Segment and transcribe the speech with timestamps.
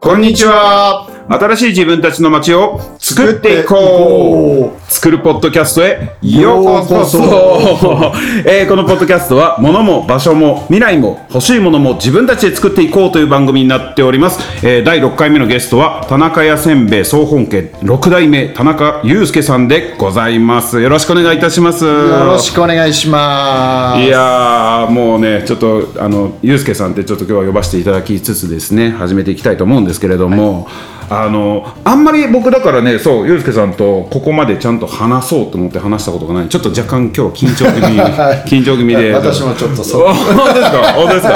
[0.00, 1.07] こんにちは。
[1.30, 4.78] 新しい自分たちの街を作っていこう。
[4.90, 7.18] 作るポッドキャストへようこそ。
[8.48, 14.40] えーこのポッドキャストは物も場所も未来も欲しいものも自分たちで作っていこうという番組になっております。
[14.62, 20.80] えー第6回目のゲストは田中屋せんべい総本家6代目田中祐介さんでございます。
[20.80, 21.84] よろしくお願いいたします。
[21.84, 21.90] よ
[22.24, 24.02] ろしくお願いします。
[24.02, 30.66] いやーもうねちょっとあのゆうすけさんってちょっと今日は呼ばせていただきつつですね始めていきたいと思うんですけれども、
[31.10, 36.48] あのあんまり僕だからねそうゆうすけさんとここまでちゃんと話そうと思って話したことがない。
[36.48, 38.00] ちょっと若干今日緊張気味
[38.48, 39.12] 緊張気味で。
[39.12, 40.06] 私もちょっとそう。
[40.12, 40.92] 本当ですか？
[40.94, 41.34] 本当ですか？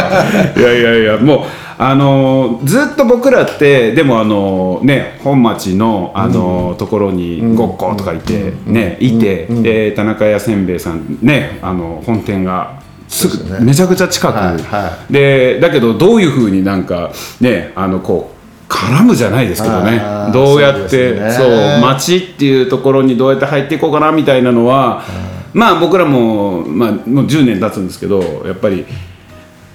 [0.56, 1.40] いやいやいやもう
[1.78, 12.74] あのずっと僕らってでもあのね本町のあの、ところにごっことかいて、ねいて、で田中屋せんべいさんねあの本店が
[13.08, 17.10] すぐめちゃくちゃ近く、でだけどどういうふうになんか
[17.40, 18.41] ねあのこう
[18.72, 20.00] 絡むじゃないですけどね。
[20.32, 21.80] どうやってそう,、ね。
[21.82, 25.04] 街っていうところにどうやって入っていこうかなみたいなのは、
[25.52, 28.86] まあ僕らも,、まあ、もう10年経つんですけどやっぱり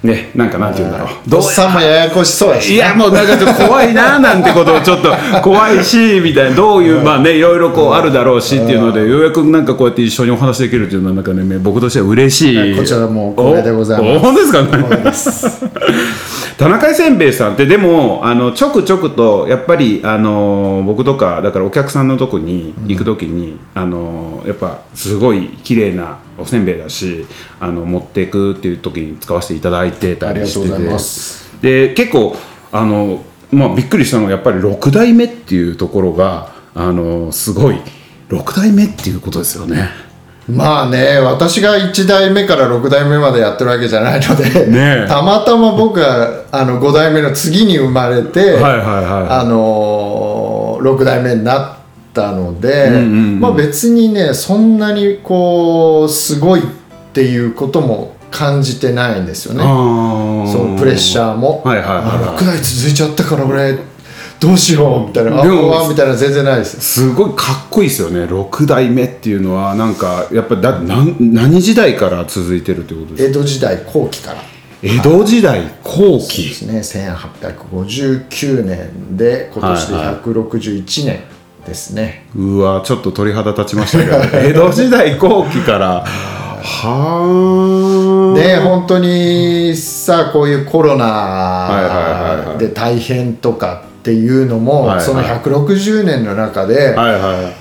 [0.07, 1.09] ねなんかなんて言うんだろう。
[1.27, 2.75] ドッさんもややこしそうやし、ね。
[2.75, 6.55] いやもうなんかちょっと怖いななんてことをちょっと 怖いしみたいな。
[6.55, 12.75] どういうまあねいろいろこうあるだろうしっていうのでようやくなんかこうやって一緒にお話できるっていうのはなんかね僕としては嬉しい。
[12.75, 14.19] こちらも光栄でございます。
[14.19, 15.67] 本当ですか
[16.57, 27.25] 田中せんべいさんってでもあのちょくちょくとやっぱりあの僕とかだからお客さんのとこに行く時に、あのやっぱすごい綺麗なおせんべいだし
[27.59, 31.87] あの持っていくっていう時に使わせていただいてたりしてて。
[31.89, 32.35] で結構
[32.71, 37.81] あの、まあ、びっくりしたのはやっぱり6代目っていうところがあのすごい
[38.29, 39.89] 6代目っていうことですよね。
[40.49, 45.03] まあね、私が1代目から6代目までやってるわけじゃないので、ね。
[45.03, 49.29] えたまたま僕があの5代目の次に生まれて、はいはいはい。
[49.29, 51.77] あのー、6代目になっ
[52.13, 53.39] たので、んうんうん。
[53.41, 56.61] まあ別にねそんなにこうすごい
[57.17, 59.61] っていうことも感じてないんですよね。
[59.63, 59.65] そ
[60.63, 62.05] のプレッシャーも、はいはいはいはい。
[62.05, 63.79] あ6代続いちゃったから俺
[64.39, 65.41] どうしようみたいな。
[65.41, 65.49] あで
[65.89, 66.79] みたいな全然ないです。
[66.79, 68.25] すごいかっこいいですよね。
[68.25, 73.39] 6代目っていうのはなんかやっぱだなん何時代から続いてるってことですか？
[73.39, 74.43] 江戸時代後期から。
[74.83, 76.81] 江戸時代後で期すね。
[76.81, 81.21] 1859年で今年で161年
[81.65, 84.37] ですね、うわちょっと鳥肌立ちましたけど。
[84.37, 86.05] 江戸時代後期から
[86.61, 95.05] はあで本当にさこういうコロナで大変とかっていうのも、はいはい。
[95.05, 97.51] その160年の中で、はいは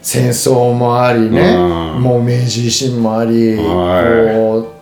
[0.00, 2.02] 戦争もありね、うん。
[2.02, 4.34] もう明治維新もあり、はい。
[4.34, 4.74] こ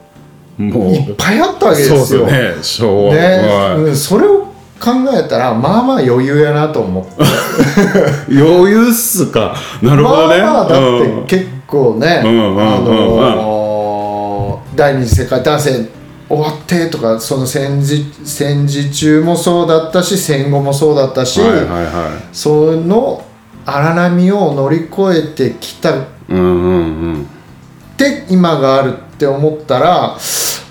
[0.58, 0.92] いもう。
[0.92, 2.26] いっぱいあったわけですよ。
[2.26, 2.54] ね。
[2.60, 3.14] 昭和。
[3.14, 3.20] ね。
[3.20, 3.80] はい。
[3.80, 4.46] うんそれを
[4.78, 7.10] 考えたらまあまあ余裕やなと思って。
[8.28, 9.54] 余裕っすか。
[9.80, 11.22] なるほどね、まあまあだうん。
[11.22, 12.60] って結構ね、うんうんうんうん。
[12.60, 13.55] あのー
[14.76, 15.88] 第二次世界大戦
[16.28, 22.36] 終わってとかその戦時戦時中もそうだったし戦後もそうだったし、はいはいはい。
[22.36, 23.24] その
[23.64, 25.98] 荒波を乗り越えてきた。
[25.98, 27.26] っうんうんうん。
[27.96, 30.16] て今があるって思ったら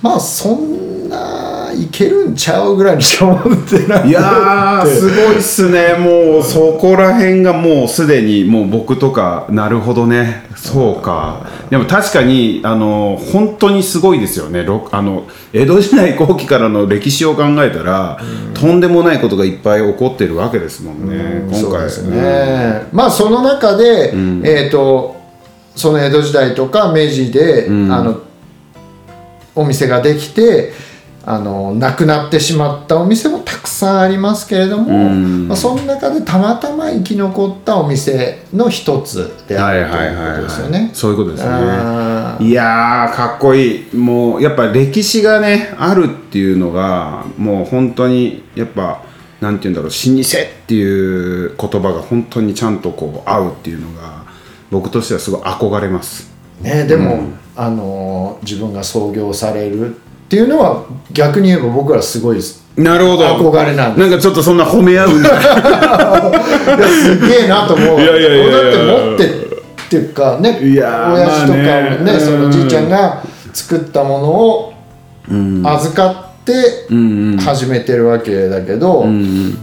[0.02, 5.96] まあそんないけるんちゃうぐらいにしか思ってないいやーすごいっすね。
[5.96, 10.46] もうそこら辺がもうすでにもう僕とかなるほどね。
[10.56, 11.48] そうか。
[11.70, 14.64] でも確かにあの本当にすごいですよね。
[14.64, 18.20] ろあの江戸時代後期からの歴史を考えたら、
[18.54, 21.62] とんでもないことがいっぱい起こってるわけですもんね、今回。
[21.62, 24.14] そうですね、まあその中で、
[24.44, 25.16] えっ、と
[25.76, 27.92] その江戸時代とか明治で、ん。
[27.92, 28.26] あの
[29.56, 30.74] お店ができて
[31.28, 35.48] あのなくなってしまったお店もたくさんありますけれども、うん。
[35.48, 40.90] まあ、その中でたまたま生き残ったお店の一つであはいるとはいいうはい、ことですよはいね。
[40.94, 41.50] そういうことですね。
[42.42, 43.96] いやーかっこいい。
[43.96, 49.02] もうやっぱ歴史がねあるっていうのがもう本当にやっぱ
[49.42, 54.26] なんて言うんだろう老舗っていう言葉が本当にちゃんとこう合うっていうのが
[54.70, 56.34] 僕としてはすごい憧れます。
[56.62, 62.66] ね、でも、あの自分が創業されるっていうのは逆に言えば僕らすごいです。
[62.76, 63.26] なるほど。
[63.38, 65.30] 憧れなんでなんかちょっとそんな褒め合ういや
[66.90, 68.02] すげえなと思う。
[68.02, 69.46] いやいやいやだって持って
[69.86, 72.20] っていうかねいやー親父とかもね,、まあね。
[72.20, 73.24] そのじいちゃんが
[73.54, 74.74] 作ったものを
[75.64, 77.38] 預かってうんうん。
[77.38, 79.58] 始めてるわけだけど、うん。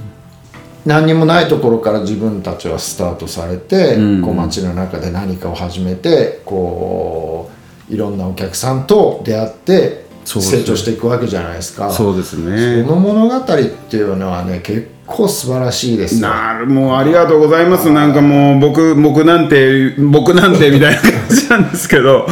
[0.86, 4.22] 何にもないところから自分たちはスタートされて、うん。
[4.22, 7.50] こう街の中で何かを始めてこ
[7.90, 11.90] ういろんなお客さんと出会って成長していくわけじゃないですか。
[11.90, 16.28] そうですそねの物語っていうのはね結構素晴らしいですよ。
[16.28, 17.90] なるもうありがとうございます。
[17.90, 22.26] なんかもう僕僕なんて僕なんてみたいな 感じなんですけど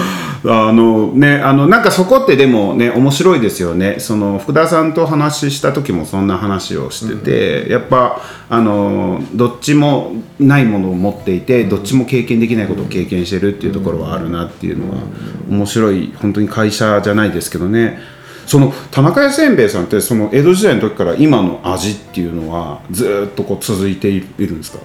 [0.44, 3.96] あのねあのなんかそこってでもね面白いですよね。
[3.98, 14.98] その福田さんと話した時もそんな話をしてて、やっぱあのどっちもないものを持っていてどっちも経験できないことを経験してるっていうところはあるなっていうのは
[15.50, 17.98] 面白い本当に会社じゃないですけどね
[18.50, 24.80] その田中屋せんべいさんってその江戸時代の時から今の味っていうのはずーっとこう続いているんですか？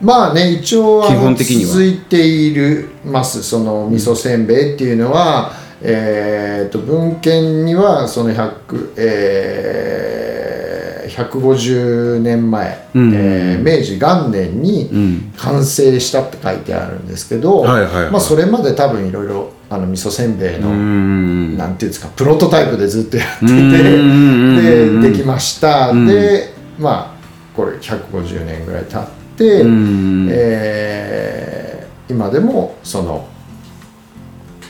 [0.00, 1.70] まあね一応基本的には。
[1.70, 13.12] 続いているますその味噌せんべいっていうのは、えー、と文献にはその100、えー、150年前、うん。
[13.14, 14.90] えー明治元年に
[15.36, 18.10] 完成したって書いてあるんですけど、はいはいはい。
[18.10, 23.52] まあ、それまで多分いろいろあの味噌せんべいの、なんていうんですかプロトタイプでずっとやってて
[25.02, 26.06] でできました、ん。
[26.06, 27.18] でまあ
[27.54, 29.04] これ150年ぐらい経っ
[29.36, 30.28] て、うん。
[30.30, 31.68] えー
[32.08, 33.28] 今でもその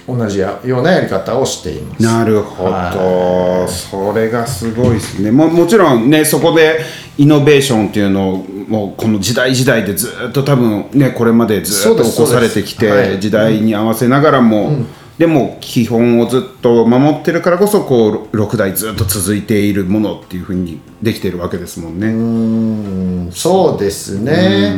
[0.08, 2.02] 同じやようなやり方をしています。
[2.02, 5.30] なるほど、はそれがすごいですね。
[5.30, 6.80] ももちろんねそこで
[7.18, 12.88] イノベーションっていうのをもうこの時代時代でずっと多分ねこれまでずっと起こされてきそうですそうです。
[12.88, 13.08] はい。
[13.16, 14.86] て時代に合わせながらも、
[15.18, 22.06] でも基本をずっと守ってるからこそこう6代ずっと続いているものっていうふうにできてるわけですもんね。
[22.08, 23.32] うん。
[23.32, 24.74] そうですね。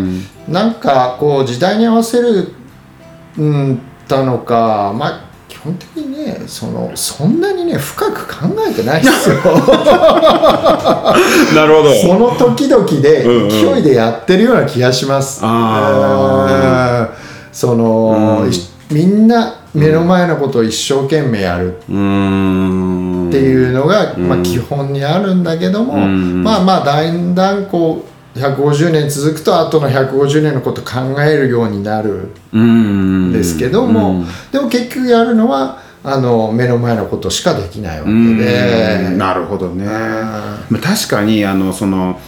[0.48, 2.48] なんかこう時代に合わせる
[3.38, 3.80] うん
[4.10, 9.36] たのかまあ基本的にねそのそんなにね深く考えてないですよ。
[11.54, 11.92] なるほど。
[11.94, 13.48] その時々でうんうん。
[13.48, 15.40] 勢いでやってるような気がします。
[15.42, 17.16] あうん。
[17.52, 18.50] その、うん。
[18.50, 18.52] い
[18.90, 21.76] みんな目の前のことを一生懸命やる。
[21.76, 26.42] っていうのが、まあ、基本にあるんだけども、ん。
[26.42, 39.10] まあまあだんだんこう150年続くと後の150年のこと考えるようになるうんんですけども、うんでも結局やるのはあの目の前のことしかできないわけうんで。
[39.16, 39.84] なるほどね。
[39.84, 42.18] んまあ確かにあのその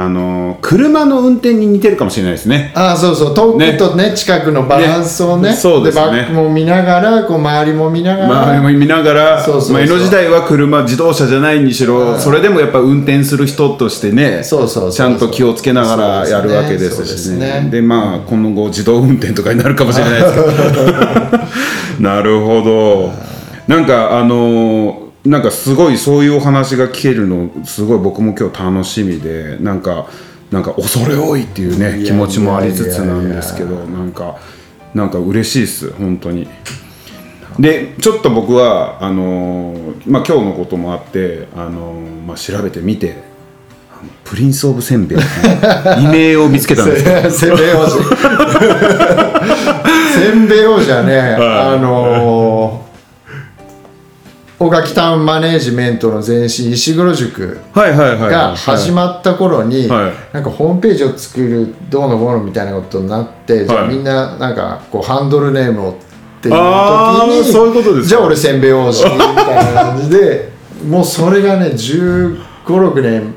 [0.00, 2.72] あの車の運転に似てるかもしれないですね。
[2.76, 3.34] ああそうそう。
[3.34, 5.50] 遠くとね近くのバランスをね。
[5.50, 5.56] ね。
[5.56, 6.06] そうですね。
[6.06, 17.80] バックも見ながらこう周りも見ながら、まあ見ながらそうそうまあ、江戸時代は車自動車じゃないにしろ、それでもやっぱ運転する人としてねそうそうちゃんと気をつけながらやるわけですしそうですね。
[17.80, 21.98] まあ今後自動運転とかになるかもしれないですけど。
[21.98, 23.12] なるほど。
[23.66, 30.08] なんかあのーなんかすごいそういうお話が聞けるのすごい僕も今日楽しみでなんか
[30.50, 34.38] なんか恐れ多いっていうね気持ちもありつつなんですけいどなんか
[34.94, 36.48] なんか嬉しいです本当に。
[37.58, 43.16] でちょっと僕はあのーまあ、今日のこともあって、あのーまあ、調べてみて
[44.24, 45.18] プリンス・オブ・せんべい
[45.98, 47.98] 異名を見つけたんです せんべい王子。
[50.14, 52.87] せんべい王子はね、あのー
[54.58, 60.34] 小垣タウンマネージメントの前身石黒塾が始まった頃に、はい。
[60.34, 65.94] なんかホームページを作るどうのこうのみたいなことになって、じゃあはいみんななんかこうハンドルネームをっ
[66.42, 66.58] ていう時
[67.46, 68.08] にそういうことですか。
[68.08, 70.52] じゃあ俺せんべい王子みたいな感じで
[70.84, 73.32] もうそれがね1 5 6年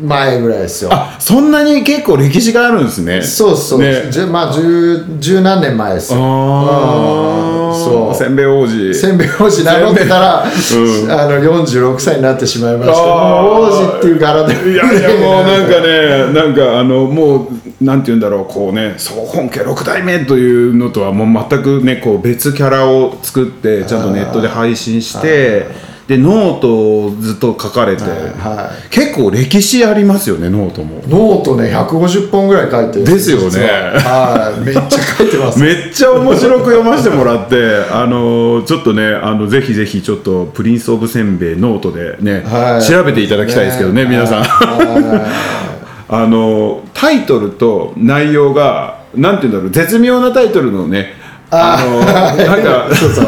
[0.00, 0.90] 前ぐらいですよ。
[0.92, 3.22] あそんなに結構歴史があるんですね。
[3.22, 4.10] そうそう、ね。
[4.10, 6.20] じゅまあ十十何年前ですよ。
[6.20, 8.14] ああそう。
[8.14, 8.94] せんべい王子。
[8.94, 11.10] せんべい王子名乗ってたら、うん。
[11.10, 13.02] あの46歳になってしまいました。
[13.02, 14.54] 王子っていう柄で。
[14.72, 25.66] いやいやもうなんかねなんかあのもうなんて言うんだろうこうね総本家6代目というのとはもう全くねこう別キャラを作ってちゃんとネットで配信して
[26.08, 31.02] でノートをずっと書かれて、は結構歴史ありますよねノートも。
[31.08, 32.98] ノートね150本ぐらい書いて。
[32.98, 33.44] るんですよね。
[33.50, 34.60] 実ははい。
[34.60, 35.58] めっちゃ書いてます。
[35.58, 37.56] めっちゃ面白く読ませてもらって
[37.90, 42.86] あのちょっとねあのぜひぜひちょっとプリンス・オブ・せんべいノートでね、はい。
[42.86, 44.42] 調べていただきたいですけどね皆さん。
[44.44, 45.26] は
[46.08, 51.14] あのタイトルと内容がなんて言うんだろう絶妙なタイトルのね
[51.50, 53.10] あのなんかいそう。
[53.10, 53.24] そう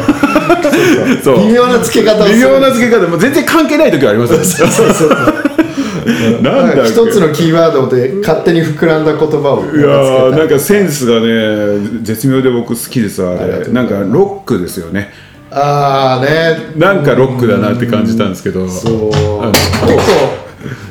[1.23, 1.47] そう。
[1.47, 2.35] 微妙な付け方をする。
[2.35, 5.09] 微妙な付け方も全然関係ない時ありますそうそうそう
[6.41, 13.67] なんだ一つのキーワードで勝手に膨らんだ言葉をいやーなんかかセンスがね絶妙で僕好きですあれ。
[13.67, 15.11] なんかロックですよね。
[15.51, 16.73] ああね。
[16.75, 18.67] なんかロックだなって感じたんですけど。
[18.67, 19.09] そう。
[19.09, 20.39] 結構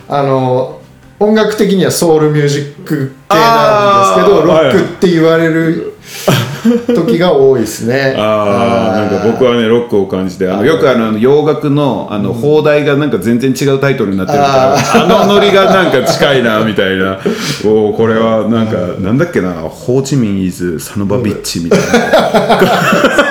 [0.08, 0.80] あの
[1.20, 5.97] 音楽的にはソウルミュージック系なんですけどロックって言われる
[6.94, 8.14] 時が多いですね。
[8.16, 17.18] ああなんか僕はねロックを感じてあのよくあの洋楽のあの放題がなんか全然違うタイトルになってるからあのノリがなんか近いなみたいな。
[17.64, 21.86] おーこれはなんかなんだっけなホーチミンイズサノバビッチみたいな。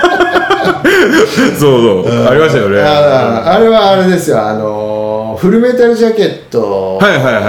[1.59, 1.65] そ
[2.03, 2.27] うそう。
[2.27, 2.81] ありましたよね。
[2.81, 4.41] ああれはあれですよ。
[4.45, 4.97] あのー
[5.37, 7.43] フルメタルジャケットはいはいはいはい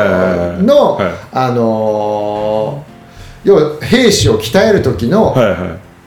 [0.50, 0.62] はい。
[0.62, 1.06] のはい。
[1.32, 2.27] あのー
[3.48, 5.34] 要は兵士を鍛える時の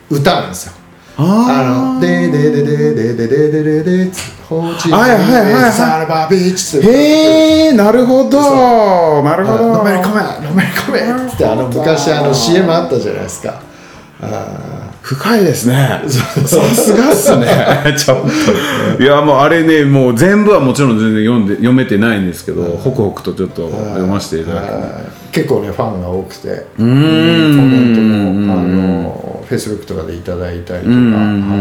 [0.09, 0.73] 歌なんですよ。
[1.17, 4.11] ああの「ででででででででででで
[4.47, 5.71] ホーチミンはいはいはいはい。
[5.71, 9.21] サラバビッチ」えなるほど。
[9.23, 9.73] なるほど。
[9.73, 13.59] のめり込めのめり込めってあの昔あの CM あったじゃないですか。
[15.01, 16.01] 深いですね。
[16.07, 17.47] さすがっすね。
[17.97, 18.21] ちょっ
[18.97, 19.03] と。
[19.03, 24.61] いやもうあれねもう全部はもちろん全然読んで読めてないんですけどホクホクとちょっと読ませていただ
[25.31, 27.01] き結構ねファンが多くてうん。
[27.01, 31.11] メントもあのフェイスブックとかでいただいたりとか、ん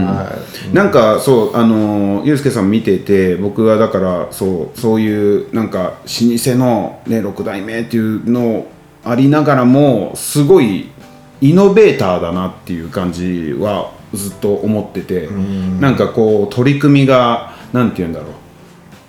[0.07, 0.33] は
[0.73, 0.75] い。
[0.75, 8.67] なんかそうあのユースケさん見てて僕はだからそうそういうなんか老舗の、ね、6代目っていうの
[9.03, 10.91] ありながらもすごい
[11.41, 15.29] イノベーターだなっていう感じはずっと思ってて
[15.81, 18.27] なんかこう取り組みがなんて言うんだろ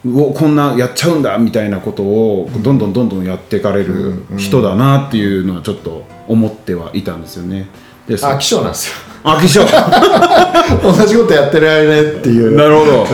[0.06, 7.68] ううおこんなやっちゃうんだみたいなことをどんどんどんどんやっていかれる人だなっていうのはちょっと思ってはいたんですよね。
[8.08, 8.96] で飽き性なんですよ。
[9.24, 9.60] 飽き性
[10.82, 12.56] 同じことやってられねっていう。
[12.56, 13.06] なるほど。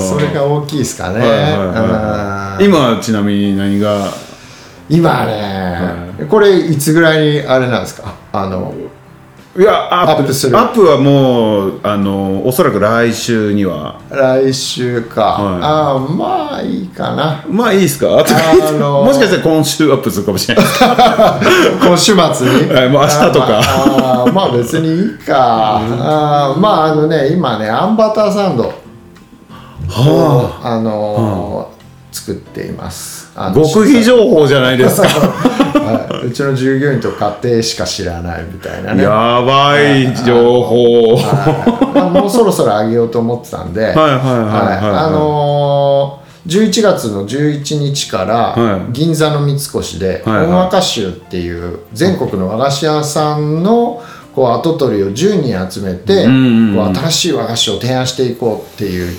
[0.00, 4.12] それが大きいですかね、はいはいはいうん今はちなみに何が
[4.94, 8.12] 今ね、これいつぐらいにあれなんですか？
[8.32, 8.72] あの
[9.58, 10.58] いやアップアップする。
[10.58, 14.00] アップはもうあのおそらく来週には。
[14.10, 15.62] 来週か、はい。
[15.62, 17.44] ああまあいいかな。
[17.48, 18.06] まあいいですか？
[18.24, 20.64] とか言ってのー もしかしたら今週アップするかもしれない
[21.84, 22.72] 今週末に？
[22.72, 23.46] はいもう明日とか。
[23.60, 28.66] あーまあーまあ別にいいか、あーまああのね今ねあんバターサンドを、
[29.88, 30.80] はあ。
[30.80, 31.71] のー
[32.12, 33.32] 作っています。
[33.54, 35.08] 極秘情報じゃないですか。
[35.08, 36.26] はい。
[36.26, 39.02] うちの従業員と家庭しか知らないみたいなね。
[39.02, 41.16] やばい情報。
[42.12, 45.04] もうそろそろあげようと思ってたんで、はいはいはいはいはい。
[45.06, 48.92] あのー11月の11日からはい。
[48.92, 54.02] 銀座の三越で本和歌集っていう全国の和菓子屋さんの
[54.34, 56.30] こう跡取りを10人集めてこ
[56.90, 59.16] う新しい和菓子を提案していこうっていう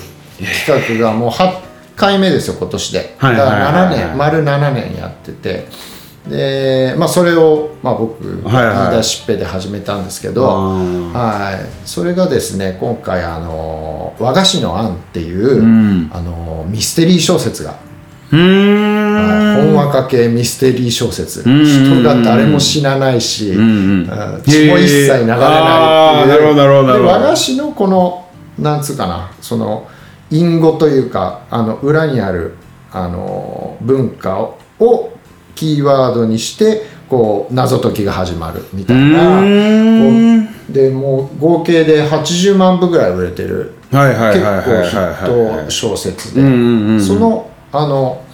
[0.66, 1.63] 企画がもう8
[1.96, 3.16] 回目ですよ今年で。
[3.20, 5.66] だから7年丸7年やってて。
[6.28, 8.76] でまあそれをまあ僕はいはい。
[8.90, 16.10] 言い出しっぺで始めたんですけど、はい、それがですね今回あの和菓子の案っていう、ん。
[16.12, 17.76] あのミステリー小説が、
[18.30, 21.64] 本和歌系ミステリー小説、ん。
[21.64, 25.36] 人が誰も死なないし、血も一切流れないっていう。
[25.36, 27.18] あーなるほどなるほどなるほど。
[27.18, 28.24] で和菓子のこの
[28.58, 29.88] なんつうかなその
[30.30, 32.54] 隠語というかあの裏にある
[32.92, 35.12] あの文化をを
[35.54, 39.40] キーワードにしてこう謎解きが始まるみたいな。
[40.68, 43.74] でもう合計で80万部ぐらい売れてる
[44.32, 46.40] 結構ヒット小説で
[47.00, 48.24] そのあの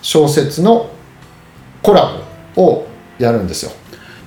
[0.00, 0.90] 小説の
[1.82, 2.12] コラ
[2.54, 2.86] ボを
[3.18, 3.72] やるんですよ。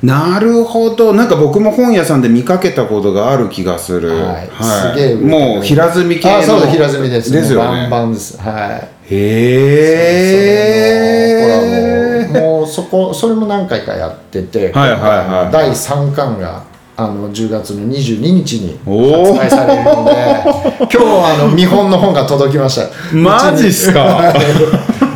[0.03, 1.13] なるほど。
[1.13, 4.09] なんか僕も本屋さんで見かけたことがある気がする。
[4.09, 4.49] はい。
[4.63, 7.31] すげえもう平積み系のあそうです平積みです。
[7.31, 8.37] ですよもうバンねバンです。
[8.39, 8.77] は
[9.09, 9.15] い。
[9.15, 9.17] へ
[12.33, 12.39] え。
[12.39, 15.51] もうそこそれも何回かやってて、はいはいはい。
[15.51, 16.63] 第3巻が
[16.95, 18.89] あの10月の22日に発
[19.39, 20.11] 売されるので
[20.81, 22.89] 今日あの見本の本が届きました。
[23.15, 24.33] マジっすか？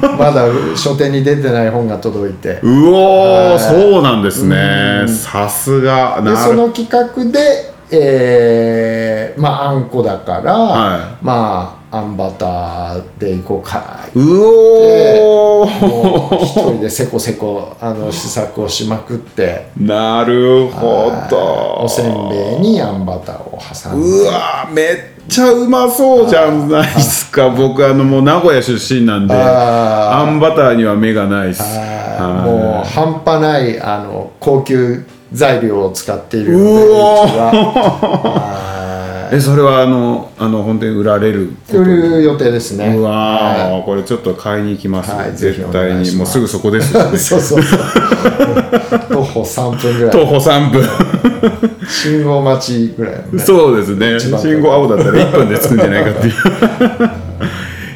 [0.18, 2.60] まだ書店に出てない本が届いて。
[2.64, 5.06] うおそうなんですね。
[5.08, 6.22] さすが。
[6.24, 14.08] でその企画で、えーまああんこだから、はまああんバターでいこうか。
[14.16, 19.70] うおもう一ー人でせこせこあの 試作をしまくって。
[19.78, 21.82] なるほど。
[21.84, 24.08] おせんべいにあんバターを挟んで。
[24.08, 24.98] うわめっ
[25.28, 27.50] ちゃうまそうじゃないですか。
[27.50, 31.64] 僕あのもう名古屋出身なんでああんバターには目がないです。
[32.20, 36.90] もう半端ないあの高級材料を使っているのでうち
[37.38, 38.71] は
[39.34, 42.94] えそれはあのあの本当に売られる売る予定ですね。
[42.98, 47.16] うわー、はこれちょっと買いに行きます、はい絶対にもうすぐそこですよね。
[47.16, 47.80] いそうそうそう
[49.10, 50.12] 徒歩3分ぐらい。
[50.12, 50.84] 徒歩3分。
[51.88, 53.40] 信号待ちぐらいのね。
[53.40, 54.20] そうですね。
[54.20, 56.34] 信号青だったら1分で着くんじゃないかっていう。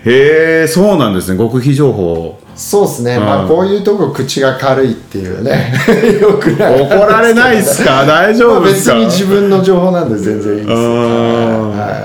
[0.06, 1.38] へえそうなんですね。
[1.38, 3.26] 極秘情報そうですね、うん。
[3.26, 5.74] まあこういうとこ口が軽いっていうね。
[6.22, 6.82] よくない。
[6.82, 8.06] 怒られないっすか？
[8.08, 8.96] 大丈まあ夫ですか？
[8.96, 10.70] 別に自分の情報なんで全然いいです。
[10.72, 10.80] よあ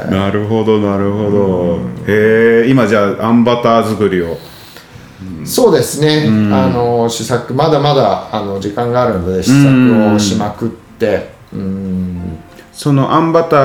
[0.09, 1.79] ーなるほどなるほど。
[2.07, 4.37] へえ今じゃああんバター作りを。
[5.45, 11.31] そうですね、あの試作まだまだあの時間があるので試作をしまくって。
[11.53, 12.30] うん
[12.81, 13.57] そのあんバタ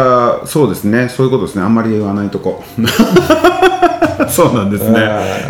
[0.43, 1.07] ーそうですね。
[1.07, 1.61] そういうことですね。
[1.61, 2.61] あんまり言わないとこ。
[4.27, 4.99] そうなんですね。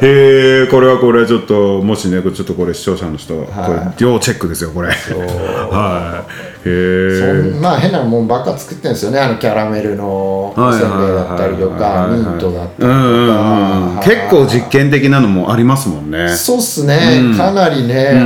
[0.03, 4.89] へえこれはこれはちょっともしねちょっとこれ視聴者の人、これ要チェックですよこれ。
[4.89, 9.19] はいへえそんまあ変なもんばっか作ってるんですよね。
[9.19, 13.95] あのキャラメルのおせんべいだったりとかミントだったりとうんうんうんうん。
[13.97, 16.29] か結構実験的なのもありますもんね。
[16.29, 18.11] そうっすね、かなりね。
[18.13, 18.23] う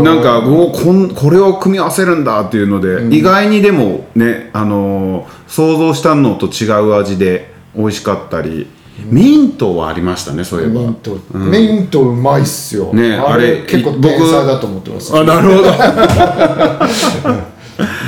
[0.00, 0.02] ん。
[0.02, 8.66] なんかおこんこれを組み合わせるんだっていうので、意外にでもね、あのー想像したのと違う味で美味しかったり、
[9.04, 10.80] ミントはありまさねそういえば。
[10.80, 15.16] ミント、ミントうまいっすよ、ねああれれ結構僕天才だと思ってます。
[15.16, 15.70] あなるほど。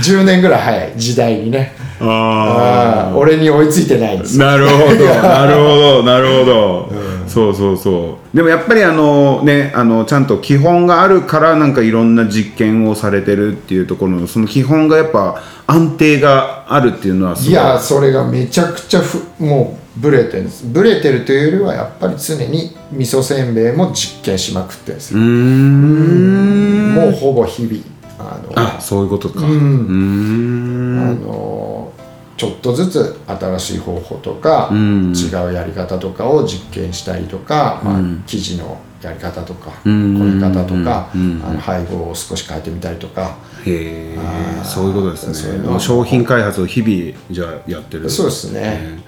[0.03, 1.75] 10年ぐらい早い時代にね。
[2.01, 4.47] ああー俺に追いついてないんですよ。
[4.47, 6.93] なるほど なるほどなるほど、
[7.27, 8.37] そうそうそう。
[8.37, 17.53] でもやっぱりあのねあのちゃんと基本があるからなんかいろんな実験をされてるっていうところのその基本がやっぱ安定があるっていうのはすごい。
[17.53, 20.65] いやそれがめちゃくちゃふもうブレてるんです。
[20.67, 29.41] ブレてるというよりはやっぱり常に味噌せんべいも実験しまくってるんですもうほぼ日々あのあそういうことか。
[29.41, 30.99] ううん。
[31.01, 31.93] あの
[32.37, 35.13] ちょっとずつ新しい方法とか、ん。
[35.13, 38.25] 違うやり方とかを実験したりとか、まあうん。
[38.27, 40.19] 生地のやり方とか、うん。
[40.19, 41.43] 凝り方とか、うん。
[41.45, 45.79] あの配合を少し変えてみたりとか、へえそういうことですね。
[45.79, 48.11] 商品開発を日々じゃあやってる。
[48.11, 48.99] そうですね、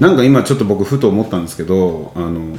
[0.00, 2.56] なんか今ちょっと僕ふと思ったんですけどあの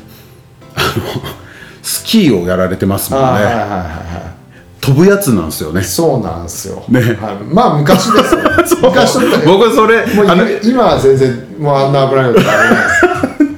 [1.82, 3.27] スキーをやられてますもんね。
[3.27, 4.38] あーはいはいはいはい。
[4.82, 5.82] 飛ぶやつなんですよね。
[5.84, 7.01] そうなんですよ、ね。
[7.01, 7.44] はい。
[7.44, 8.41] まあ昔ですよ
[8.89, 10.25] 昔僕それもう
[10.63, 13.08] 今は全然もうあんな危ないことあれないです。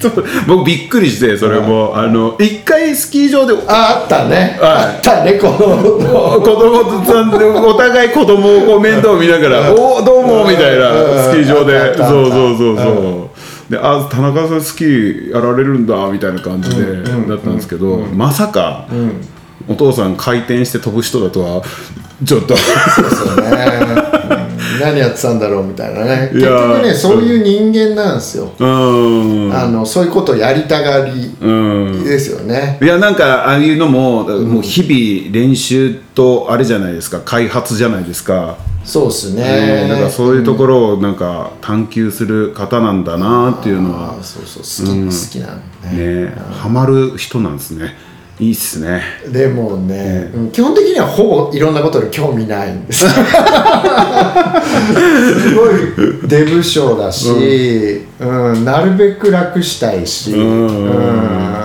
[0.00, 1.92] ちょっと僕びっくりしてそれも。
[1.94, 10.90] あの一回スキー場でああったね、はいあったねこの子供さんでお互い子供をこう面倒見ながら「おおどうも」みたいな
[11.22, 11.96] スキー場で。
[11.96, 12.82] そうそうそうそ
[13.26, 13.29] う
[13.70, 18.88] であ田中さんスキーやられるんだみたいな感じでだったんですけどまさか
[19.68, 21.62] お父さん回転して飛ぶ人だとは
[22.24, 22.54] ちょっと。
[22.56, 23.66] そうね、
[24.74, 24.80] うん。
[24.80, 26.30] 何やってたんだろうみたいなね。
[26.34, 29.56] 結局ねそういう人間なんですよ、うーん。
[29.56, 37.20] あのそういうことをやりたがりうんですよね、いやなんかああいうのももう日々練習とあれじゃないですか。
[37.24, 39.42] 開発じゃないですかそうですね。
[39.84, 44.16] ね、だからそういうところをなんか探求する方なんだなっていうのは。
[44.18, 45.60] あそうそう好き、好きなの
[45.92, 47.94] ねねハマる人なんですね。
[48.40, 49.02] いいっすね。
[49.30, 53.06] でもね、うん基本的にはほぼいろんなことに興味ないんです。
[53.06, 53.14] す
[55.54, 55.74] ごい
[56.26, 58.64] デブ症だし、うん。
[58.64, 61.59] なるべく楽したいし、うん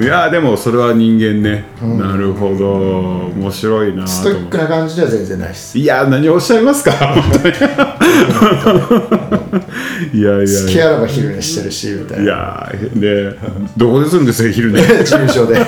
[0.00, 1.64] いやでもそれは人間ね、
[1.98, 3.28] なるほど。
[3.38, 5.78] 面白いなストイックな感じでは全然ないです。
[5.78, 6.92] いや何をおっしゃいますか？
[10.12, 13.34] いやいや好きあらば昼寝してるしみたいいなやね
[13.76, 14.44] どこでするんです？
[14.46, 14.80] よ昼寝。
[15.04, 15.56] 事務所で。
[15.60, 15.64] へ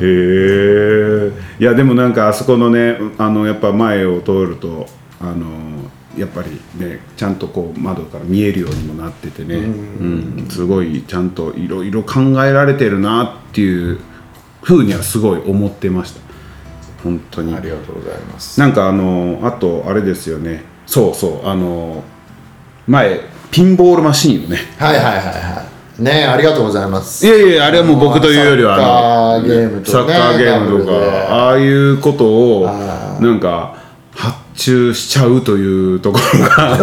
[0.00, 1.30] え。
[1.60, 4.86] いやでもなんかあそこのねあのやっぱ前を通ると
[5.20, 5.81] あの
[6.16, 10.46] やっぱりねちゃんとこう窓から見えるようにもなっててね、うん。
[10.50, 13.98] すごいちゃんといろいろ考えられてるなっていう
[14.62, 16.20] ふうにはすごい思ってました。
[17.02, 17.54] 本当に。
[17.54, 18.60] ありがとうございます。
[18.60, 20.64] なんかあのあとあれですよね。
[20.86, 21.46] そうそう。
[21.46, 22.02] あの
[22.86, 23.20] 前
[23.50, 24.58] ピンボールマシーンをね。
[24.78, 25.66] はいはいはいは
[25.98, 26.02] い。
[26.02, 27.26] ねありがとうございます。
[27.26, 29.84] いやいやあれはもう僕というよりはあのサッカーゲームとね。
[29.86, 30.92] サッカーゲームとか
[31.34, 32.24] ああいうこと
[32.60, 33.81] をあなんか
[34.52, 36.78] 発注しちゃうというところが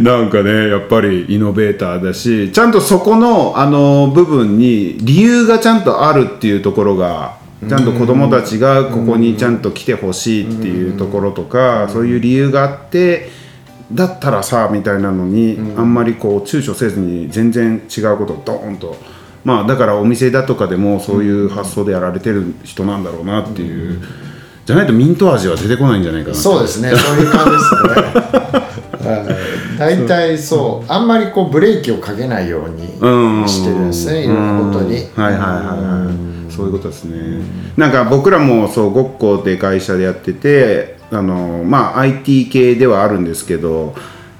[0.00, 13.28] なんかねやっぱりイノベーターだしちゃんとそこのあの部分に理由がちゃんとあるっていうところがちゃんと子供たちがここにちゃんと来てほしいっていうところとかそういう理由があって
[13.92, 18.96] だったらさみたいなのに、あんまりこう躊躇せずに全然違うことをドーンと。
[19.42, 24.00] まあだからお店だとかでもそういう発想でやられてる人なんだろうなっていう、
[24.70, 26.34] じゃないとミント味は出てこないんじゃないかな。
[26.36, 26.90] そうですね。
[26.90, 29.10] そういう感じですね。
[29.10, 29.78] はい。
[29.78, 30.92] 大体そう。
[30.92, 34.24] あんまりこうブレーキをかけないようにうんしてるんですね。
[34.24, 34.94] いろんなことに。
[34.94, 35.36] はいはいはい
[36.06, 36.12] は
[36.48, 36.52] い。
[36.52, 37.42] そういうことですね。
[37.76, 43.94] なんか僕らもそうごっこで会社でやっててあのまあ IT 系ではあるんですけど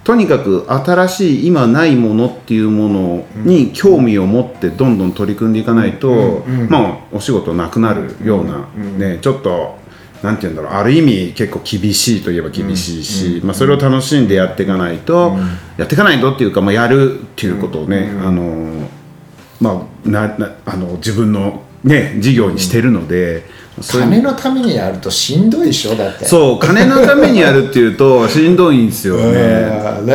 [0.04, 8.66] とにかく新しい今ないものっていうものに興味を持ってどんどん取り組んでいかないと、まあお仕事なくなるような、
[8.98, 9.78] ねちょっと
[10.22, 10.72] なんて言うんだろう。
[10.72, 15.36] ある意味結構厳しいといえば厳しいし、まあ、それを楽しんでやっていかないと、
[15.76, 18.88] やっていかないとっていうか、まあ、やるっていうことをね、あの
[19.60, 23.60] まあななあの自分のね事業にしてるので。
[23.80, 24.08] そういう。
[24.08, 26.24] 金のためにやるとしんどいでしょだって。
[26.26, 29.22] そう金のためにやるっていうと しんどいんですよね,、
[30.00, 30.06] うん。
[30.06, 30.14] ね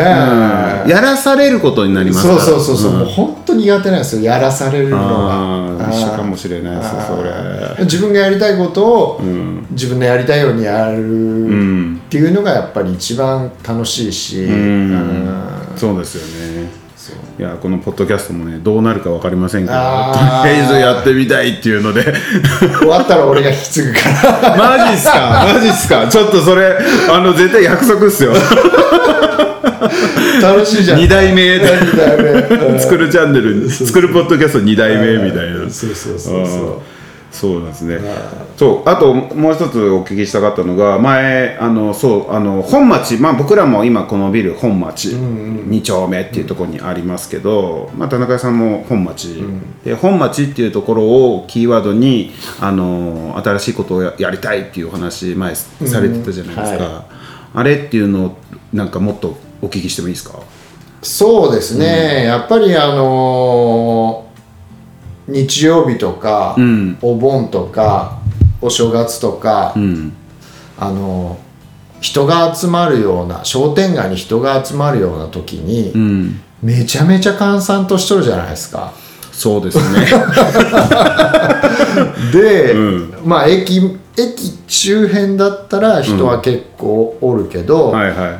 [0.85, 0.89] うん。
[0.89, 2.39] やらされることになりますから。
[2.39, 7.85] そうそうそうそう、もう本当に苦手なんですよやらされるのがあー一緒かもしれないですよそれ。
[7.85, 9.21] 自分がやりたいことを、
[9.71, 14.53] 自分のやりたいようにやるうんっていうのがやっぱり一番楽しいし、うん。
[14.53, 15.39] うん。
[15.75, 16.84] そうですよね
[17.37, 22.13] いやこのポッドキャストもねどうなるか分かりませんけどとりあえずやってみたいっていうので。
[22.79, 23.99] 終わったら俺が引き継ぐか
[24.41, 24.55] ら。
[24.79, 25.45] マジっすか？
[25.53, 26.07] マジっすか？
[26.07, 26.77] ちょっとそれ
[27.11, 28.31] あの絶対約束っすよ。
[30.41, 30.99] 楽しいじゃん。
[30.99, 31.59] 2代目で。
[31.59, 32.31] 二代目。
[32.67, 32.79] うん。
[32.79, 35.69] 作るチャンネル作るポッドキャスト2代目みたいな。
[35.69, 36.35] そうそうそうそう。
[36.37, 36.41] う
[36.77, 36.94] ん
[37.35, 37.99] そうなんですね。
[38.57, 45.09] そうあともう一つお聞きしたかったのが前あのそうあの本町まあ僕らも今このビル本町。
[45.09, 49.43] 2丁目っていうところにありますけど、まあ、田中さんも本町、
[49.83, 57.05] で本町っていうところをキーワードにあの新しいことをややりたいっていうお話前されてたじゃないですか、うんは
[57.55, 58.37] あれっていうのを
[58.71, 60.39] なんかもっとお聞きしてもいいですか？
[61.01, 64.24] そうですね、やっぱりあのー
[65.27, 66.97] 日曜日とか、ん。
[67.01, 68.19] お盆とか
[68.61, 70.13] お正月とか、うん。
[70.77, 71.45] あのー
[72.01, 76.39] 人が集まるような商店街に人が集まるような時に、うん。
[76.61, 78.93] めちゃめちゃ閑散としとるじゃないですか。
[79.31, 80.05] そうですね。
[82.31, 83.13] で、うん。
[83.25, 88.39] まあ駅駅周辺だったら人は結構おるけど、はいはい。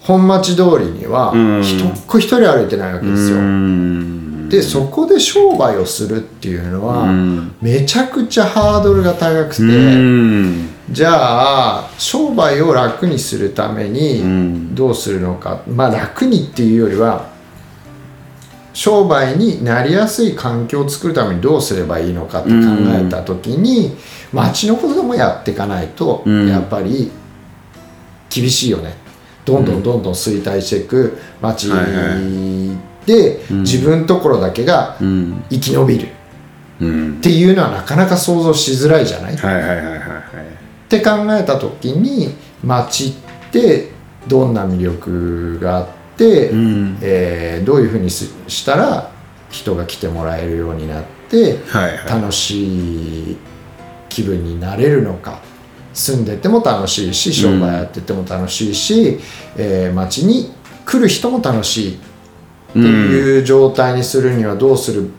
[0.00, 1.62] 本町通りにはうん。
[1.62, 3.38] 人っ子一人歩いてないわけですよ。
[4.48, 7.54] うんでそこで商売をするっていうのは、うん。
[7.60, 10.68] めちゃくちゃハードルが高くて、うん。
[10.90, 14.74] じゃあ商売を楽にするためうにん。
[14.74, 17.28] どうするのか、まあ楽にっていうよりは
[18.72, 22.56] 商売になりやすい環境を作るためにどうすればいいのかって考
[22.90, 23.96] えた時に、
[24.32, 26.48] 町のことでもやっていかないと、うん。
[26.48, 27.10] やっぱり
[28.30, 28.94] 厳しいよね。
[29.44, 31.68] どんどんどんどん衰退していく町
[33.12, 36.06] はいはで、自分ところだけがうん生き延びる。
[36.06, 36.08] っ
[36.80, 43.12] うんていうのはなかなか想像しづらいじゃない、はいはいはいはいはいって考えた時に町っ
[43.50, 43.90] て
[44.26, 46.98] どんな魅力があって、うん。
[47.02, 49.10] えーどういうふうにししたら
[49.50, 52.20] 人が来てもらえるようになってはいはい。
[52.22, 53.36] 楽しい
[54.08, 55.40] 気分になれるのか。
[55.94, 59.18] 住んでても楽しいし商売やってても楽しいし、
[59.56, 60.52] えー町に
[60.86, 61.94] 来る人も楽しい。
[61.94, 61.98] っ
[62.72, 65.10] ていう状態にするにはどうする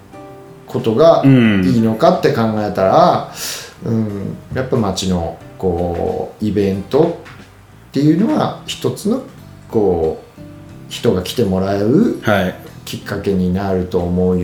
[0.68, 1.64] ことがうん。
[1.66, 3.34] いいのかって考えたら、
[3.86, 7.20] うん、やっぱ町のこうイベント
[7.90, 9.24] っていうのは一つの
[9.70, 10.42] こう
[10.90, 12.56] 人が来てもらえるはい。
[12.86, 14.38] きっかけになると思っ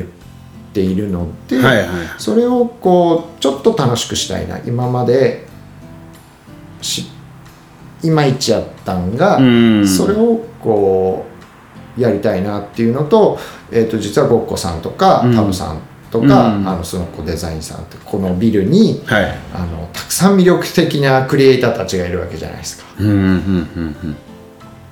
[0.72, 1.88] ているので、はいはい。
[2.20, 4.60] それをこうちょっと楽しくしたいな。
[4.60, 5.48] 今まで
[6.82, 7.08] し
[8.04, 9.88] いまいちやったんが、うん。
[9.88, 11.35] それをこう
[11.98, 13.38] やりたいなっていうのと,、
[13.72, 15.36] えー、と実はごっこさんとか、うん。
[15.36, 15.80] タブさん
[16.12, 16.68] とか、うん。
[16.68, 19.38] あのその子デザインさんってこのビルにはい。
[19.54, 22.86] あのたくさん魅力的なクリエイターたちがいるわけじゃないですか。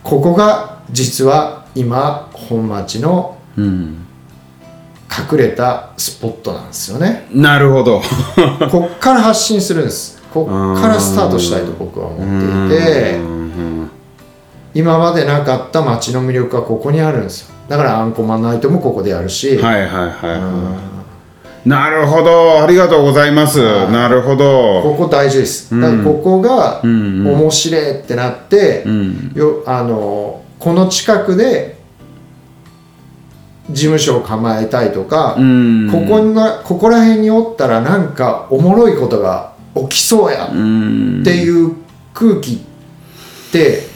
[0.04, 7.28] ここが実は今本町の隠れたスポットなんですよね。
[7.32, 8.02] なるほど。
[8.72, 10.22] こっから発信するんです。
[10.34, 13.18] こっからスタートしたいと僕は思っていて。
[13.18, 13.33] う、ん
[14.74, 17.56] 今までなかった街の魅力はここにあるんですよ。
[17.70, 20.74] だからアンコマナイトもここでやるし、はいはいはいうん。
[20.74, 20.94] はい
[21.66, 22.62] なるほど。
[22.62, 23.62] ありがとうございます。
[23.88, 24.82] なるほど。
[24.84, 25.80] ここ大事です。
[25.80, 27.26] だからここがうん。
[27.26, 27.36] うん。
[27.36, 29.32] 面白いってなって、うん。
[29.34, 31.78] よあのこの近くで
[33.70, 35.90] 事務所を構えたいとか、うん。
[35.90, 41.76] ここがここら辺におったらなんかおもろいことが起きそうやうんっていう
[42.14, 43.93] 空気って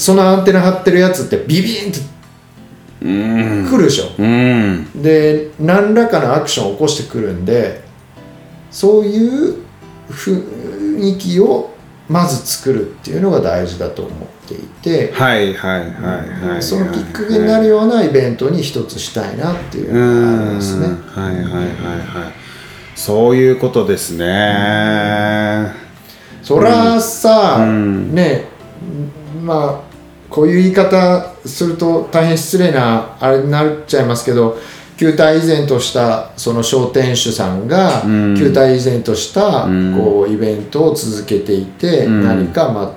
[0.00, 2.00] そのアンテナ張ってるやつってビビンって
[3.02, 3.08] う
[3.66, 3.66] ん。
[3.68, 5.02] くるでしょ、うん。
[5.02, 7.82] で何らかのアクションを起こしてくるんで
[8.70, 9.58] そういう
[10.10, 11.74] 雰囲気を
[12.08, 20.86] まず作るっていうのが大事だと思っていて、はいはいはいはいそのきっかけになるようなイベントに一つしたいなっていううのがありんますね。
[20.86, 22.32] はいはいはいはい
[22.96, 25.72] そういうことですね。
[26.42, 28.14] そらさ、うん。
[28.14, 28.46] ね
[29.42, 29.89] まあ
[30.30, 34.56] こういう言い方すると大変失礼なあれになっちゃいますけど
[35.00, 38.36] 球体以前としたその商店主さんがん。
[38.36, 39.96] 球体以前としたん。
[39.96, 42.22] こうイベントを続けていてん。
[42.22, 42.92] 何かまあ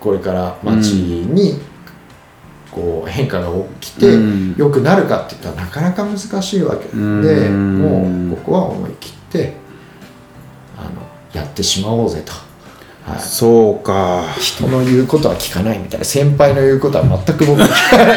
[0.00, 1.60] これから街に
[2.70, 3.50] こう変化が
[3.80, 4.54] 起きてうん。
[4.56, 6.84] 良くなるかって言ったらなかなか難しいわけ。
[6.86, 8.30] でうん。
[8.30, 9.52] もうここは思い切って
[10.78, 11.02] あの
[11.34, 12.45] やってしまおうぜと。
[13.06, 13.20] はい。
[13.20, 14.24] そうか。
[14.40, 18.16] 人の言うことは聞かないみたいな先輩の言うことは全く僕は聞かない。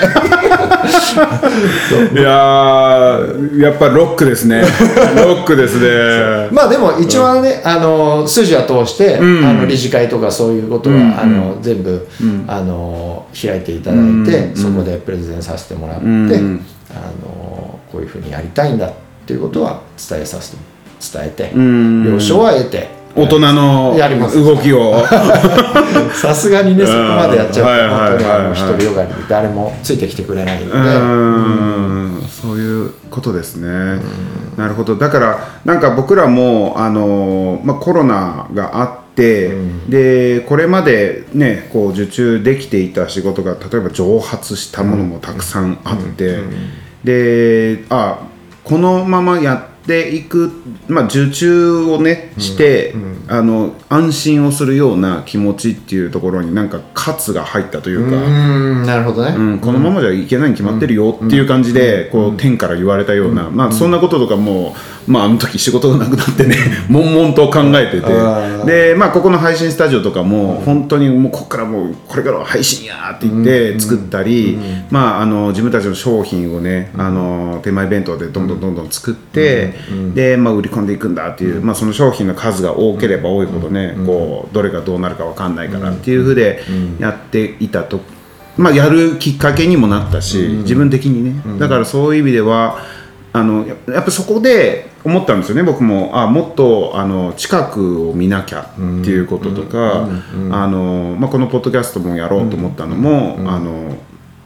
[2.11, 4.61] いやーやっぱロックですね。
[5.15, 6.49] ロックですね。
[6.51, 9.45] まあでも一応ね、あの筋は通して、うん。
[9.45, 11.19] あの理事会とかそういうことは、うん。
[11.19, 12.45] あの全部、ん。
[12.47, 14.55] あの開いていただいて、うん。
[14.55, 16.65] そこでプレゼンさせてもらって、うん。
[16.89, 18.91] あのこういうふうにやりたいんだっ
[19.27, 20.57] ていうことは伝えさせて
[21.13, 22.03] 伝えて、うん。
[22.11, 23.95] 了承は得て大人の
[24.33, 25.03] 動きを。
[26.13, 30.71] さすがにねそこまでやっちゃうと本当に独りよがりで誰もついてきてくれないので。
[30.71, 31.99] うーん。
[32.41, 34.01] そういうことですね。
[34.57, 34.95] なるほど。
[34.95, 39.51] だからなんか僕らもあのまあコロナがあって、
[39.89, 46.39] でこれまでねこう受注できていた仕事が例えば蒸発したものもたくさんあって、
[47.03, 48.19] であ
[48.63, 50.51] このままやっていく
[50.87, 52.93] まあ受注をねして、
[53.27, 58.19] あの安心をするような気持ちっていうところになんか喝が入ったというか。
[58.85, 64.75] なるほどね、うん、このままじゃいけないに決まってるよっていう感じで、こう天から言われたような、まあそんなこととかも、
[65.07, 66.55] まあ、あの時仕事がなくなってね
[66.89, 74.57] 悶々と考えてあてで、まあ、ここの配信スタジオとかも本当にもうここからもうこれからは配信やって言って作ったり、
[74.91, 79.73] まあ、あの自分たちの商品をねあの手前弁当でどんどんどんどん作って、
[80.13, 86.63] で、まあ、売り込んでいくんだっていう、まあ、その商品の数が多ければ多いほどね、こうどれがどうなるか分かんないからっていうふうで
[86.99, 88.01] やっていたと。
[88.57, 92.79] まあ、やるきっかけにもなったし、自分的にね、だからそういう意味では
[93.31, 96.11] あのややっぱそこで思ったんですよね僕も。
[96.13, 100.07] あもっとあの近くを見なきゃっていうこととか、
[100.51, 103.95] あのまあ、このポッドキャストもやろうと思ったのも、あの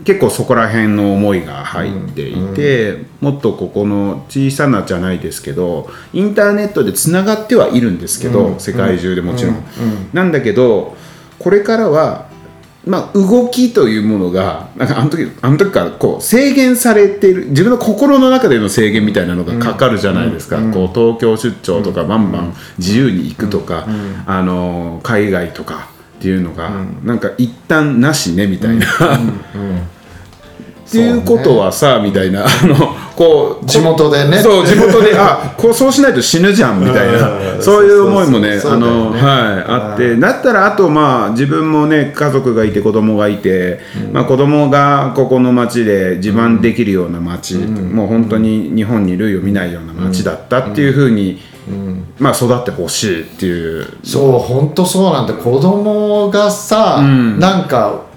[0.03, 9.63] 結構そこら辺の思いが入っていて、もっとここの小さなじゃないですけどインターネットでつながってはいるんですけど、世界中でもちろん。
[10.11, 10.95] なんだけど
[11.39, 12.32] これからは
[12.85, 23.87] まあ、動きというものがなんかあの時あの時からこう制限されている自分の心の中での制限みたいなのがかかるじゃないですか、こう東京出張とかバンバン自由に行くとか、
[24.25, 26.71] あの海外とかっていうのが、
[27.03, 28.85] なんか一旦なしねみたいな、
[30.93, 32.75] っていうことはさ、みたいなあの
[33.15, 34.37] こう地元でね。
[34.37, 37.55] そう地元であこうそうしないと死ぬじゃんみたいな。
[37.55, 37.61] うん。
[37.63, 39.19] そういう思いもねあのはい
[39.67, 40.15] あって。
[40.17, 43.79] だったらあとまあ自分もね家族がいて子供がいて、
[44.11, 51.39] まあ子供がここの町で自慢できるような町、もう本当に日本に類を見ないような町だったっていうふうに、
[52.19, 53.87] まあ育ってほしいっていう。
[54.03, 57.39] そう本当そうなんで子供がさ、ん。
[57.39, 58.12] なんか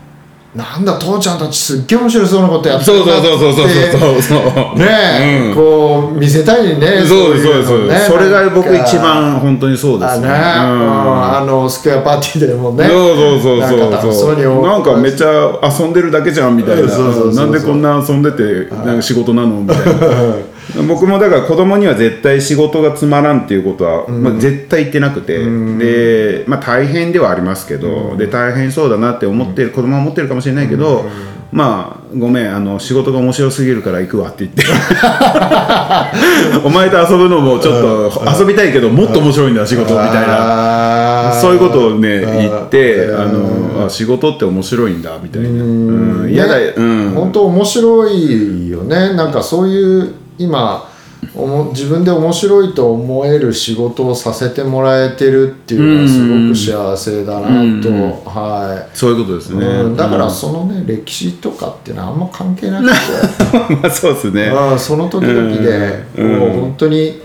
[0.57, 4.87] なんだ父ちゃんたちすっげえ面白そうなことやってそうそうそうそうそうそうそうね
[5.21, 20.56] え、うんこう見せたいねそうですそうですいのねそれが僕一番本当にそうですねあね、うんあのスクエアパーティーでもねそうそうそうなんかそうそうなんかめっちゃ遊んでるだけじゃんみたいなそうそうそうなんでこんな遊んでてなんか仕事なのみたいな
[20.88, 25.38] 僕もだから子供には絶対仕事がつまらんっていうことは、まあ、絶対言ってなくて、
[25.79, 31.05] で、まあ、大変ではありますけど、で大変そうだなって思ってる子供は思ってるかもしれないけど、
[31.52, 34.64] まあごめんあの仕事が面白すぎるから行くわって言って。
[36.64, 41.33] お前と遊ぶのもちょっと遊びたいけどもっと面白いんだ仕事みたいな。
[41.40, 43.20] そういうことをね言ってうん。
[43.20, 45.48] あのあ仕事って面白いんだみたいな。
[45.48, 46.22] うん。
[46.24, 46.31] うん。
[46.31, 47.12] 嫌だねうん。
[47.14, 49.14] 本当面白いよね。
[49.14, 50.88] なんかそういう今
[51.35, 57.90] おも自分で面白いと思える仕事をさせてもらえてるっていうのはすごく幸せだなと、
[58.29, 59.66] はそういうことですい、ね。
[59.66, 59.96] うん。
[59.96, 60.31] だからうん。
[60.31, 63.75] そのね歴史とかっていうのはあんま関係なくて。
[63.75, 64.44] まあそうですね。
[64.44, 64.79] うん。
[64.79, 67.20] その時々でうんもう本当に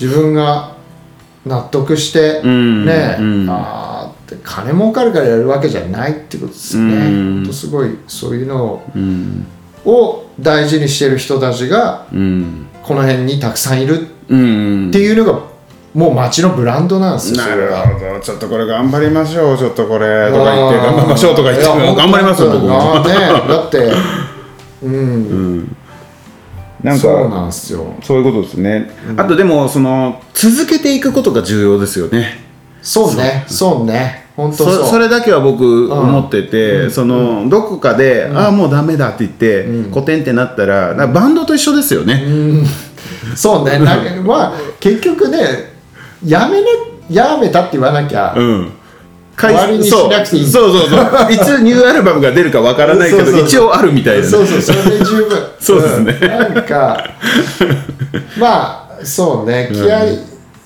[0.00, 0.72] 自分が
[1.44, 3.46] 納得してうんね、うん。
[3.50, 9.46] あーって金儲かるからやるわけじゃないってことですよね、すごいそういうのうん。
[9.84, 12.66] を大事にしてる人たちがうん。
[12.82, 14.88] この辺にたくさんいるうん。
[14.88, 15.42] っていうのが
[15.94, 17.38] もう街のブランドなんですよ。
[17.38, 18.20] なるほど。
[18.20, 19.58] ちょっとこれ頑張りましょう。
[19.58, 22.68] ちょっとこれとか言って頑張りましょうとか言って頑張りますよ僕も。
[22.68, 23.92] だねだって
[24.82, 25.76] うん、うん。
[26.82, 27.94] なんそうなかんですよ。
[28.02, 28.90] そういうことですね。
[29.16, 32.44] あとでもその続けていくことが重要ですよね。
[32.80, 33.44] そうね。
[33.48, 34.74] そうね本当そう。
[34.84, 42.22] そそれだけは僕思ってて、そのどこかで、ああもうダメだって言って、古典ってなったらバンドと一緒ですよね、
[43.34, 43.80] そうね。
[43.80, 45.72] なんかまあ結局ね
[46.24, 46.66] やめね
[47.10, 48.72] やめたって言わなきゃ、うん。
[49.36, 50.46] 終わりにしなくていい。
[50.46, 51.10] そうそうそう。
[51.10, 53.46] そう いつニューアルバムが出るかわからないけどそうそうそう。
[53.46, 54.28] 一応あるみたいなね。
[54.28, 55.38] そうそうそれで十分。
[55.58, 56.12] そうですね。
[56.12, 56.54] ん。
[56.54, 57.04] なんか
[58.38, 59.70] まあそうね。
[59.72, 60.18] 気合い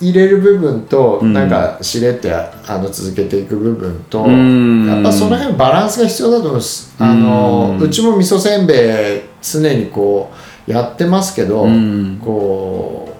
[0.02, 4.86] 入れる部分と、なんかしれってあの続けていく部分と、ん。
[4.86, 10.32] やっぱその辺バランスが必要だと思いますあのうちも味噌せんべい常にこ
[10.66, 12.18] うやってますけど、ん。
[12.22, 13.11] こう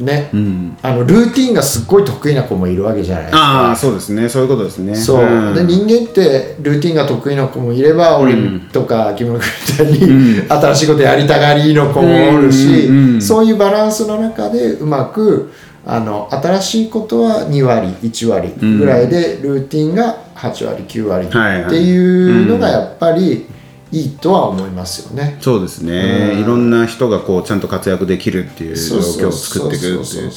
[0.00, 0.76] ね、うん。
[0.82, 3.38] あのルーティンがすっごい得意な子もいるわけじゃないですか。
[3.40, 4.28] ああそうですね。
[4.28, 4.94] そういうことですね。
[4.94, 5.54] そう、ん。
[5.54, 8.34] で人間ってルーティンが得意な子もいれば、俺
[8.72, 9.40] とか木村
[9.76, 15.52] 君みたいに、新しいことやりたがりの子もおるし、そういうバランスの中でうまく
[15.86, 23.46] あの新しいことは2割1割ぐらいで、ルーティンが8割9割っていうのがやっぱりいい
[24.20, 25.36] とは思いますよね。
[25.40, 26.40] そうですね、うん。
[26.40, 30.30] いろんな人がこうちゃんと活躍できるっていう状況を作っていくっていう。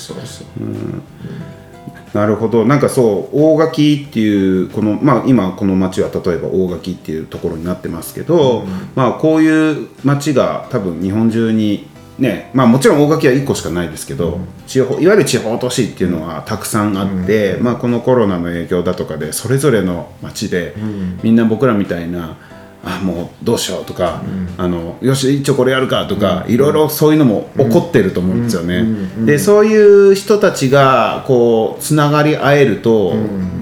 [2.13, 2.63] なるほど。
[2.63, 11.87] なんかそう大垣っていうこのまあ今この町は例えば大垣っていうところになってますけど、まあこういう町が多分日本中に
[12.19, 20.75] ねまあもちろん大垣は1個しかないですけど、地方いわゆる地方都市っていうのはたくさんあって、まあこのコロナの影響だとかでそれぞれの町で、
[21.23, 22.37] みんな僕らみたいな
[22.85, 24.21] あもうどうしようとか、
[24.57, 28.85] あのよし一応これやるかとか、いろいろそういうのも起こってると思うんですよね。
[29.25, 33.13] でそういう人たちがこうつながり合えると、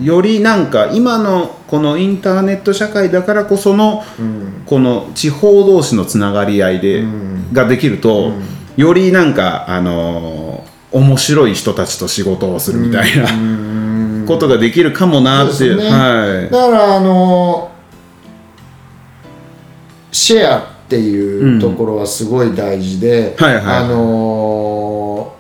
[0.02, 4.04] よりなんか今のこのインターネット社会だからこその、
[4.66, 7.06] この地方同士のつながり合いで、
[7.54, 8.32] ができると、
[8.76, 15.78] よりなんかあのー面白い人たちと仕事をするみたいな、ことができるかもなっていう。
[15.78, 15.90] ね。
[15.90, 16.52] はい。
[16.52, 17.71] だからあの
[20.12, 23.64] シェアっていうところはすごい大事で、はいはい。
[23.78, 25.34] あの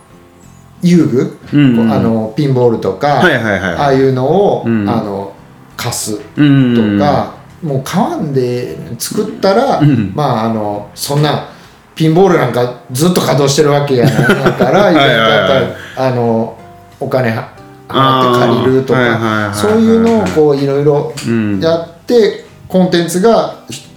[0.81, 3.75] 遊具、うんこうあのピンボールとか、はいはいはい。
[3.75, 4.89] ああいうのを、ん。
[4.89, 5.33] あの
[5.77, 11.49] 貸すとうんか、もう買わんで作ったら、んまああのそんな
[11.95, 14.15] ピンボールなんかずっと稼働してるわけやない
[14.53, 16.57] からいはいあの
[16.99, 17.49] お金は
[17.87, 19.01] 払って借りるとあー。
[19.01, 23.87] はいはいそういうのをこういろいろうんやってコンテンツがひ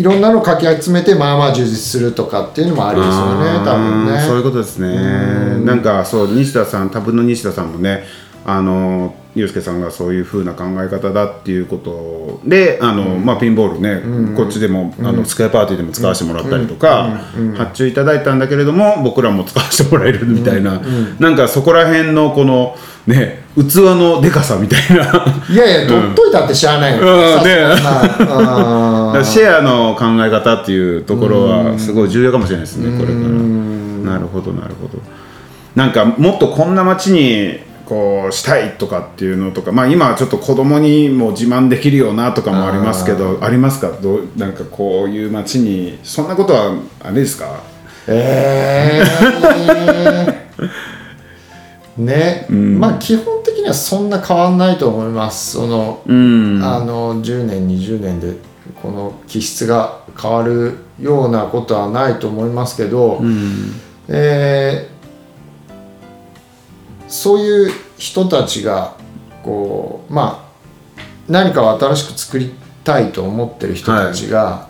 [0.00, 4.18] いろんなのかき集めてまあまあ充実するとかっていうのもありですよね多分ね。
[4.20, 8.04] そういうことですねなんかそう西田さん多分の西田さんもね
[8.46, 17.20] あのユうスケさんがそういう風な考え方だっていうことであの、まあ、ピンボールね、こっちでも、あのスクエアパーティーでも使わせてもらったりとか、
[17.56, 20.80] 発注いただいたんだけれども僕らも使わせてもらえるみたいな、
[21.18, 25.24] なんかそこら辺のこのね器のでかさみたいな。
[25.48, 27.44] いやいや取っといたってしゃあないよ、うん。
[27.44, 27.76] ね。
[27.76, 33.28] そんなうんだからシェアの考え方っていうところはすごい重要かもしれないですねこれから。
[34.12, 34.98] なるほどなるほど。
[35.74, 37.60] なんかもっとこんな街に
[37.90, 43.90] こうしたいとかっていうのとかまあ今はちょっと子供にも自慢できるよなとかもありますけどありますか？
[44.00, 47.64] どうなんかこういう街にそんなことはあれですか？
[48.06, 55.54] えー、 ね、まあ基本的にはそんな変わんないと思います。
[55.54, 56.60] その、うん。
[56.62, 58.34] あの10年20年で
[58.80, 63.20] この気質が変わるようなことはないと思いますけど、
[64.06, 64.89] えー
[67.10, 68.96] そういう人たちが
[69.42, 70.50] こうまあ
[71.28, 74.68] 何かを新しく作りたいと思ってる人たちが、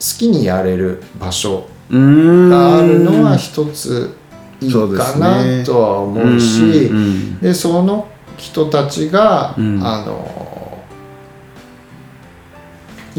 [0.00, 4.16] 好きにやれる場所があるのは一つ
[4.60, 5.64] いいかなね。
[5.64, 7.40] とは思うしうんうんうん。
[7.40, 9.80] でその人たちが、ん。
[9.84, 10.49] あの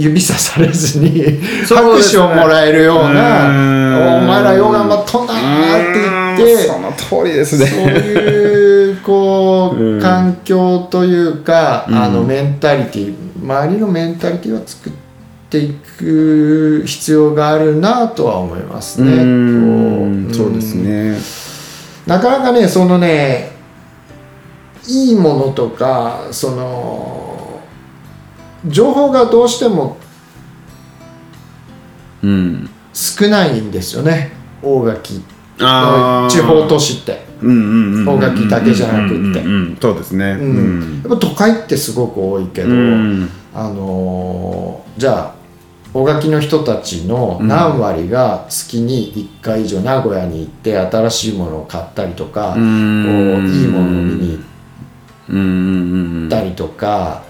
[0.01, 14.93] 指さされずに拍手をもらえるよううなーん「お前らよう頑張っとんな」って言ってその通りですそういうこう環境というか、あのメンタリティ周りのメンタリティを作っ
[15.49, 19.17] ていく必要があるなとは思いますね。
[20.33, 21.17] そうですね。
[22.05, 23.51] なかなかねそのね
[24.87, 27.50] いいものとかその
[28.67, 29.97] 情報がどうしても
[32.23, 32.69] うん。
[32.93, 34.31] 少ないんですよね。
[34.61, 35.23] 大垣。
[35.59, 36.29] あー。
[36.29, 37.25] 地方都市って。
[37.41, 39.15] うんうんうん大垣だけじゃなくって。
[39.15, 39.77] うんうんうん。
[39.81, 40.37] そうですね。
[40.39, 40.99] ううん。
[40.99, 43.29] んやっぱ都会ってすごく多いけど、うん。
[43.53, 45.41] あのーじゃあ
[45.93, 53.03] 大垣の人たちの何割が月に1回以上名古屋に行って新しいものを買ったりとか、うん。
[53.05, 54.43] こういいものを見に行っ
[55.29, 57.23] うんうんうんたりとか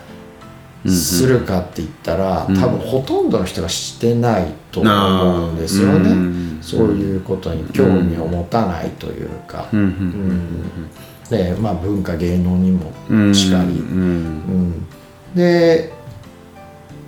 [0.87, 9.79] するかって言ったら、多分ほとんどの人がしてないと思うんですよね、うんそういうことに興味を持たないというか、うん。
[9.79, 9.85] うん。
[9.85, 11.29] うん。
[11.29, 13.35] でまあ文化芸能にもうん。
[13.35, 13.75] しかり、うん。
[13.75, 14.87] うん。
[15.35, 15.91] で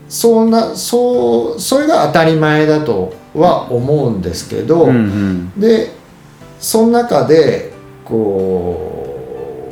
[0.09, 5.59] そんなそうそれが当たり前だとは思うんですけど、うんうん。
[5.59, 5.91] で
[6.59, 7.74] その中で
[8.05, 9.71] こ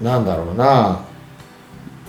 [0.00, 1.00] うなんだろうな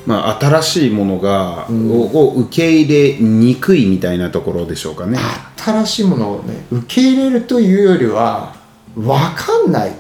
[0.08, 1.92] まあ新しいものが、うん。
[1.92, 5.20] をを受け入れにくいみたいなところでしょうかね。
[5.58, 8.56] 新しいものをね受け入れるというよりは
[8.96, 9.92] 分かんない。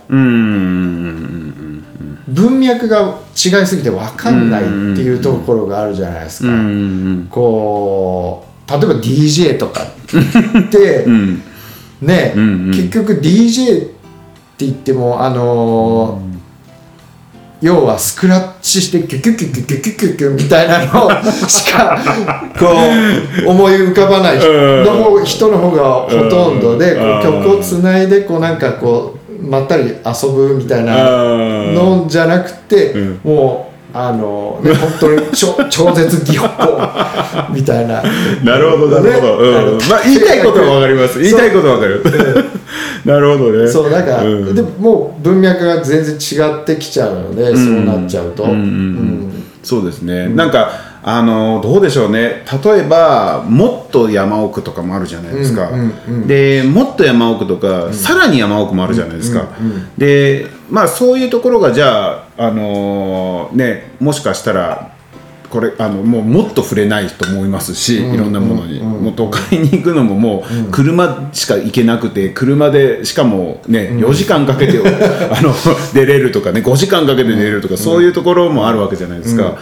[2.29, 6.53] 文脈が違いすぎて分かんないっていうところがあるじゃないですか。
[7.29, 11.13] こう例えば DJ とかって、うん。
[11.13, 11.15] う
[12.05, 12.07] ん。
[12.07, 12.67] ね、うん。
[12.67, 12.71] うん。
[12.71, 13.89] 結局 DJ っ
[14.57, 16.37] て言ってもあのー
[17.61, 21.09] 要はスクラッチしてキュキュキュキュキュキュキュキュみたいなの
[21.49, 21.97] しか
[22.59, 22.67] こ
[23.45, 24.47] う思い浮かばない人
[24.83, 30.93] の方人の方がほとんどでこう曲をつないでこうなんかこうまったり遊ぶみたいな
[31.73, 32.93] のじゃなくて、
[33.23, 33.66] もう
[33.99, 36.45] あのね本当に超超絶技法
[37.51, 38.03] みたいな。
[38.43, 41.19] なるほどなるほど、うん、まあ言いたいことはわかります。
[41.19, 42.03] 言いたいことはわかる。
[43.05, 43.67] なるほどね。
[43.67, 44.53] そうなんか、うん。
[44.53, 49.43] でもう文脈が全然違ってきちゃうので、そうなっちゃうと、うんうんうん。
[49.63, 50.69] そうですね、なんか
[51.03, 52.45] あのどうでしょうね。
[52.63, 56.27] 例えばもっと山奥とかもあるじゃないですか、うんうんうん。
[56.27, 59.87] でもっと山奥とか、さらに山奥もあるじゃないですか、うんうん。
[59.97, 64.97] でまあそういうところがじゃああのねもしかしたら
[65.49, 74.77] これあのもうもっと触れないと思いますし、いろんなものに、もう都会に行くのももう車しか行けなくて車でしかもね、4時間かけて
[75.31, 75.53] あの
[75.93, 79.57] 出れるとかね5時間かけて出れるとか、そういうところもあるわけじゃないですか、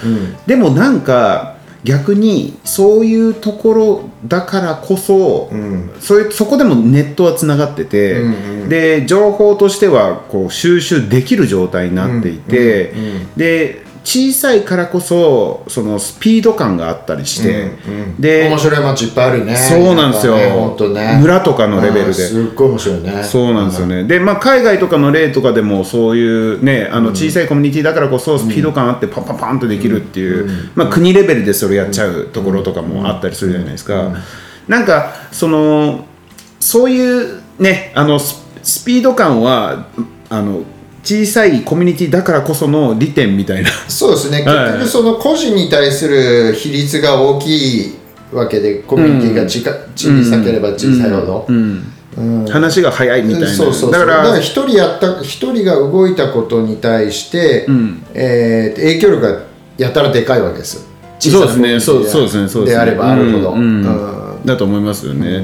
[0.47, 1.55] でもなんか
[1.86, 5.91] 逆にそういうところだからこそ、ん。
[5.99, 8.69] そういうそこでもネットはつながってて、うんうん。
[8.69, 13.33] で情報としてはこう収集できる状態になっていて、うんうん。
[13.38, 18.22] で小さいからこそそのスピード感があったりして、うんうん。
[18.22, 19.56] で面白い街いっぱいあるね。
[19.58, 20.45] そうなんですよ、ね
[20.89, 21.18] ね。
[21.20, 22.08] 村とかのレベルで。
[22.08, 23.24] うんすっごい面白いね。
[23.24, 34.14] そうなんですよね、でまあ、海外とかの例とかでもそういうねあの小さいコミュニティだからこそスピード感あってパンパンパンとできるっていう、まあ、国レベルでそれやっちゃうところとかもあったりするじゃないですか、
[34.68, 36.06] なんかその
[36.60, 39.88] そういうねあのススピード感は
[40.30, 40.64] あの
[41.06, 43.70] 小さいコミュニティだからこその利点みたいな。
[43.88, 44.39] そうですね。
[44.39, 44.74] 結はい。
[44.80, 47.95] 局その個人に対する比率が大きい
[48.34, 51.93] わけでコミュニティがちか小さければ小さいほど、うん。
[52.18, 52.45] うん。
[52.47, 58.03] 話が早いみたいな、そうそうだから一人やった一人が動いたことに対して、ん。
[58.16, 59.43] えー影響力が
[59.78, 60.82] やたらでかいわけですよ。
[61.20, 61.80] そうですね。
[61.80, 62.78] そうそうですねそうですね。
[62.78, 63.84] であればあるほど、うん。
[64.43, 65.43] だと思いますよね、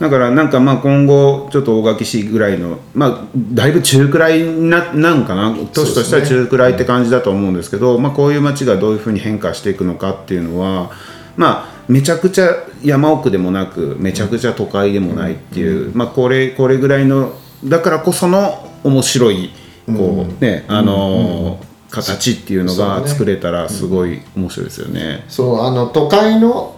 [0.00, 10.90] だからなんかまあ今後ちょっと大垣市ぐらいのまあだいぶ中くらいななんかな都市としては中くらいって感じだと思うんですけどまあこういう街がどういうふうに変化していくのかっていうのは
[11.36, 12.48] まあめちゃくちゃ
[12.82, 17.34] 山奥でもなくめちゃくちゃ都会でもないっていう、まあこれこれぐらいの
[17.64, 19.50] だからこその面白い
[19.86, 25.24] こうねあのー形っていうのが作れたらすごい面白いですよね。
[25.28, 26.73] そうあの都会の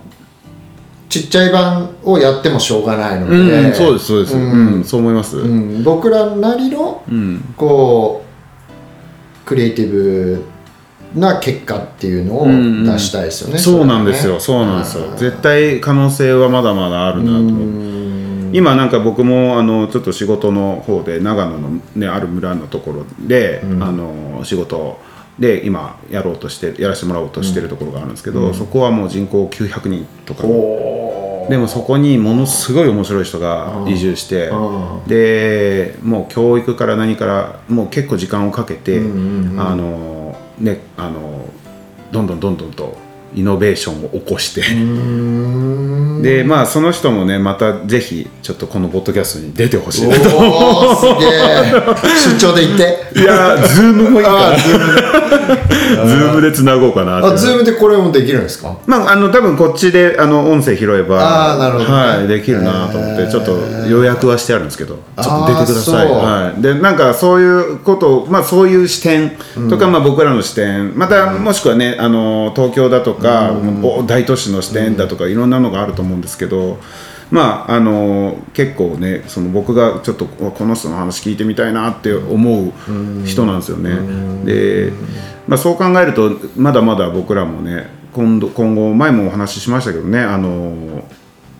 [1.23, 5.39] ちっちゃい版をやってもしょうがないので、うん、そうですそうです、ううんんそう思います。
[5.39, 5.83] うん。
[5.83, 7.55] 僕らなりのうん。
[7.57, 10.45] こうクリエイティブ
[11.15, 15.05] な結果っていうのを出したいですよね、そうなんですよ、そうなんですよ。
[15.17, 18.57] 絶対可能性はまだまだあるなと思う。
[18.57, 24.99] 今なんか僕もあのちょっと仕事の方で長野のねある村のところで、あの仕事
[25.39, 30.96] で今やろうとしてやらせてもらおうとしてるところがあるんですけど、そこはもう人口900人とかお
[31.49, 39.03] でもそこにものすごい面白い人が移住して、うでもう教育から何からもう結構時間をかけて、あ
[39.75, 41.49] のねあの
[42.11, 42.97] どんどんどんどんと
[43.35, 50.23] イノベーションを起こして、ーでまあその人もねまたぜひちょっとこのポッドキャストに出てほしいなと。
[50.37, 51.73] おーすげえ。
[52.35, 53.21] 出張で行って。
[53.21, 54.57] いやー Zoom もいいから。
[54.57, 56.47] ズームで。
[56.57, 58.79] つなごうかなってあズームでこれもできるんですか？
[58.87, 61.91] まあ、あの多分こっちであの音声拾えばあーなるほどね。
[61.93, 63.31] はい、できるなと思って、へー。
[63.31, 63.59] ちょっと
[63.89, 65.03] 予約はしてあるんですけどちょ
[65.45, 69.37] っと出てください、はい、でなんかそういうことまあそういう視点
[69.69, 70.97] とか、まあ、僕らの視点。
[70.97, 73.53] またもしくはねあの東京だとか、
[73.83, 76.79] お大都市の視点だとか、いろんなのがあると思うんですけど
[77.31, 82.73] まああの結構ねその僕がちょっとこの人の話聞いてみたいなって思う
[83.25, 84.45] 人なんですよね。
[84.45, 84.93] で、
[85.49, 91.05] まあ、そう考えるとまだまだ僕らもね今度今後前もお話ししましたけどねあの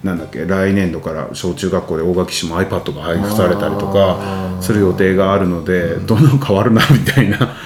[0.05, 7.57] なんだっけ来年度から小中学校で大垣市も iPad が配布されたりとかする予定があるのでどんどん変わるなみたいな。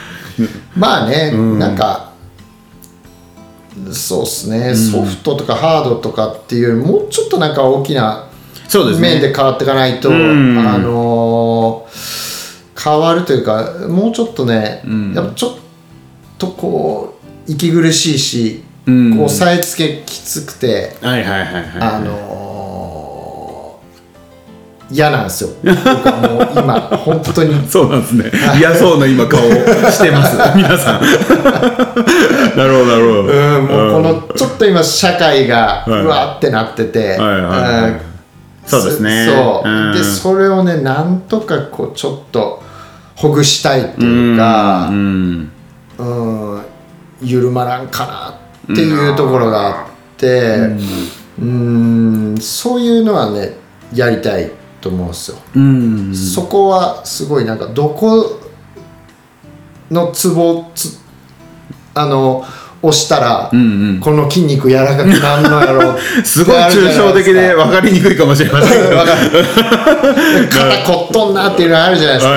[0.74, 2.09] まあね、なんか
[3.92, 8.28] そうですね、ソフトとかハードとかっていうもうちょっとなんか大きな
[9.00, 10.58] 面で変わっていかないと、ん。
[10.58, 12.30] あのー
[12.82, 14.82] 変わるというかもうちょっとね、
[15.14, 15.56] やっぱちょっ
[16.38, 19.16] とこう息苦しいし、ん。
[19.16, 20.96] こう押さえつけきつくて。
[21.80, 22.49] あのー
[24.90, 25.50] 嫌なんですよ。
[25.62, 27.68] 僕はもう今 本当に。
[27.68, 28.30] そうなんですね。
[28.58, 30.36] 嫌そうな今顔してます。
[30.56, 31.00] 皆さん。
[32.58, 33.22] なるほどなるほど。
[33.22, 36.02] うんもうこのちょっと今社会がはい。
[36.02, 38.00] うわーってなってて、はいはいはいうん。
[38.66, 39.26] そうですね。
[39.26, 39.92] そう、ん。
[39.94, 42.62] でそれをねなんとかこうちょっと
[43.14, 45.50] ほぐしたいっていうかう、ん
[45.98, 46.62] うん、
[47.22, 49.74] 緩まらんかなっていうところがあっ
[50.16, 50.56] て
[51.40, 53.56] うんそういうのはね
[53.94, 56.14] やりたいと思うんですよ、うん。
[56.14, 58.40] そこはすごいなんかどこ
[59.90, 60.98] のツボつ
[61.94, 62.44] あの
[62.82, 64.00] 押したら、うんうん。
[64.00, 68.82] この筋肉柔らかくなるのやろう すごい抽象的で分かりにくいかもしれません。
[68.82, 68.96] けど。
[70.50, 72.32] 肩こっとんなっていうのあるじゃないですか、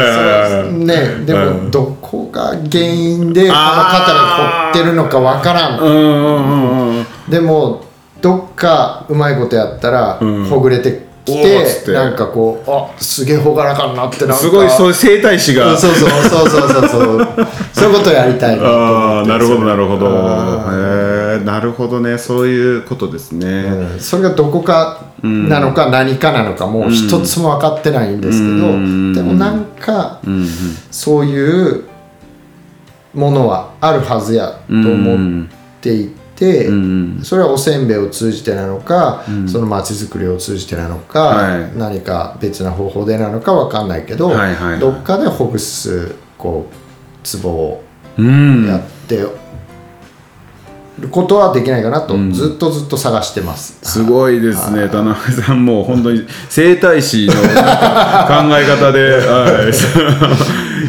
[0.71, 1.71] ねでも、うん。
[1.71, 5.79] どこが原因でこの肩が凝ってるのかわからん。
[5.79, 7.05] うんうんうんうん。
[7.29, 7.85] でも
[8.21, 10.45] どっかうまいことやったら、ん。
[10.49, 11.86] ほぐれてきおーっつって。
[11.88, 14.36] てなんかこうあすげえほがらかになってなんか。
[14.36, 15.78] すごいそういう整体師が。
[15.78, 16.89] そうそうそうそうそう。
[16.89, 20.07] そうそういうことをやりたいなとああなるほどなるほど。
[20.07, 22.17] うんへえなるほどね。
[22.17, 23.47] そういうことですね。
[23.47, 23.99] うん。
[23.99, 29.13] それがどこかなのか何かなのかもう一つも分かってないんですけど、うん。
[29.13, 30.47] でもなんかうんうん。
[30.91, 31.84] そういう
[33.13, 35.47] ものはあるはずやと思っ
[35.82, 36.22] ていて、
[36.67, 41.77] うんそれはおせんべいを通じてなのか、そのまちづくりを通じてなのか、はい。
[41.77, 44.31] 何か別な方法でなのかわかんないけど、
[44.79, 46.75] どっかでほぐすこう
[47.25, 47.83] ツボを
[48.17, 48.67] うん。
[48.67, 49.29] やってる
[51.09, 53.77] ことはできないかなと、ずっとずっと探してます。
[53.81, 59.73] すごいですね、田中さん、もう本当に整体師の考え方で、はい、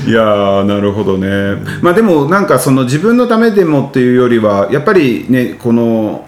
[0.07, 6.27] いやー、なるほどね、まあでも、なんかその自分のためでもっていうよりは、やっぱりね、この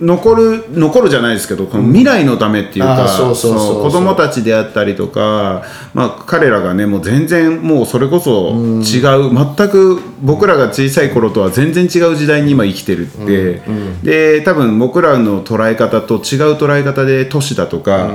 [0.00, 13.60] 残る残るじゃないですけど、この未来のためっていうか、子供たちであったりとか、まあ、彼らがね、もう全然、もうそれこそ違う、全く僕らが小さい頃とは全然違う時代に今生きてるって、
[14.02, 16.20] で多分僕らの捉え方と違う
[16.54, 18.10] 捉え方で都市だとか、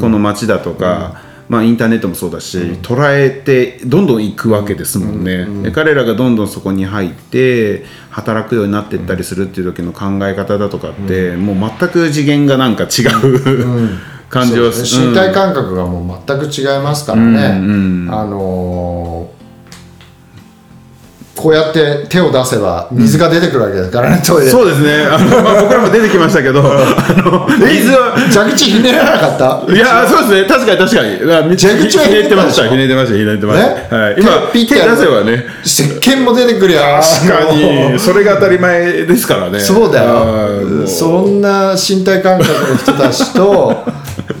[0.00, 13.90] この街だとか、まあ、インターネットもそうだし、捉えてどんどん行くわけですもんね、で彼らがどんどんそこに入って働くようになっていったりするっていう時の考え方だとかって、もう全く次元がなんか違う、
[14.28, 15.08] 感じはすね。
[15.08, 18.12] 身体感覚がもう全く違いますからね、うんうん。
[18.12, 18.75] あのー
[21.36, 23.90] こうやって手を出せば水が出てくるわけです。
[23.90, 24.50] からね、トイレ。
[24.50, 25.04] そうですね。
[25.04, 26.64] あの、まあ、僕らも出てきましたけど あ
[27.22, 28.16] の水は。
[28.32, 29.72] 蛇口ひねらなかった？
[29.72, 30.48] いやそうですね。
[30.48, 31.56] 確かに確かに。
[31.58, 34.02] 蛇口はひねってましたひひねってましたひねってました、ね？
[34.02, 34.96] はい、今手出手ピッてやる。
[34.96, 35.44] せばね。
[35.64, 37.98] 石鹸も出てくりゃ確かに。
[37.98, 39.60] それが当たり前ですからね。
[39.60, 40.86] そうだよ。
[40.86, 43.84] そんな身体感覚の人たちと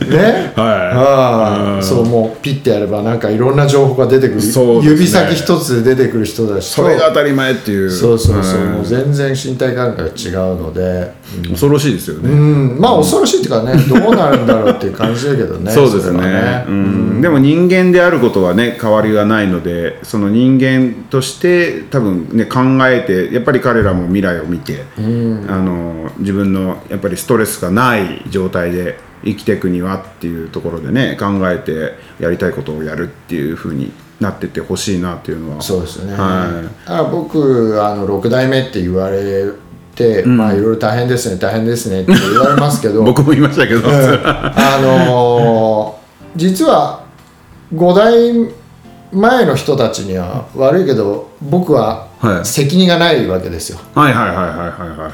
[0.08, 0.52] ね？
[0.56, 0.76] はい。
[0.92, 4.46] ああそうもうピッてやればなんかいろんな情報が出てくる、ね。
[4.82, 7.90] 指先一つで出てくる人たちとそれが当たり前っていう。
[7.90, 11.12] そうそうそう、はいもう全然身体感覚が違うので、
[11.50, 16.20] 恐ろしいですよね、うん、まあ恐ろしいっていうかねどうなるんだろうっていう感じだけどね そうですね。
[16.20, 35.62] れはうん、でも人間であることはね変わりはないのでその人間として多分ね考えてやっぱり彼らも未来を見て、あの自分のやっぱりストレスがない状態で生きていくにはっていうところでね考えてやりたいことをやるっていうふうになってってほしいなっていうのは。
[35.62, 36.88] そうですね、はい。
[36.88, 39.50] だから僕あの6代目って言われ
[39.94, 43.02] て、まあいろいろ大変ですね大変ですねって言われますけど。
[43.04, 46.06] 僕も言いましたけど、あのー
[46.36, 47.02] 実は
[47.74, 48.54] 5代
[49.10, 52.46] 前の人たちには悪いけど僕ははい。
[52.46, 53.78] 責任がないわけですよ。
[53.94, 55.12] はいはいはいはいはいはいはい。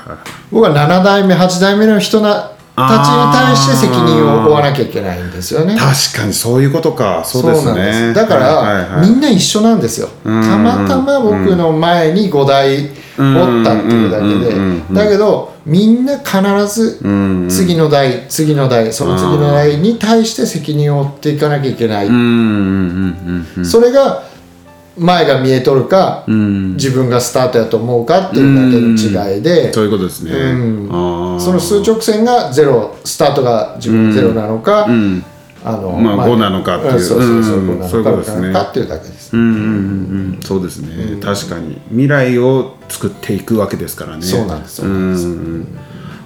[0.52, 5.76] 僕は7代目8代目の人なたちに対して責任を負わなきゃいけないんですよね。
[5.76, 7.22] 確かにそういうことか。
[7.24, 8.14] そうですなんでねす。
[8.14, 10.08] だから、はいはいはいみんな一緒なんですよ。
[10.24, 14.54] たんまたま僕の前に5台おったっていうだけで。
[14.94, 22.06] だけどみんな必ずうん次の代、次の代その次の代に対して責任を負っていかなきゃいけない、
[23.64, 24.22] それが
[24.96, 26.74] 前が見えとるか、うん。
[26.74, 31.40] 自分がスタートやと思うかっていうだけの違いで、そういうことですね、うん。
[31.40, 35.24] その数直線がゼロスタートが自分ゼロなのか、うん。
[35.64, 36.94] あのまあ前5なのかっていう。
[36.94, 37.70] うんそうそうそううん。
[37.70, 38.48] 5なそういうことですね。
[38.48, 39.62] のか6なのかっていうだけです、うんうんうんう
[40.38, 40.40] ん。
[40.42, 41.80] そうですね、確かに。
[41.90, 44.22] 未来を作っていくわけですからね。
[44.22, 45.26] そうなんですそうなんです。
[45.26, 45.66] ん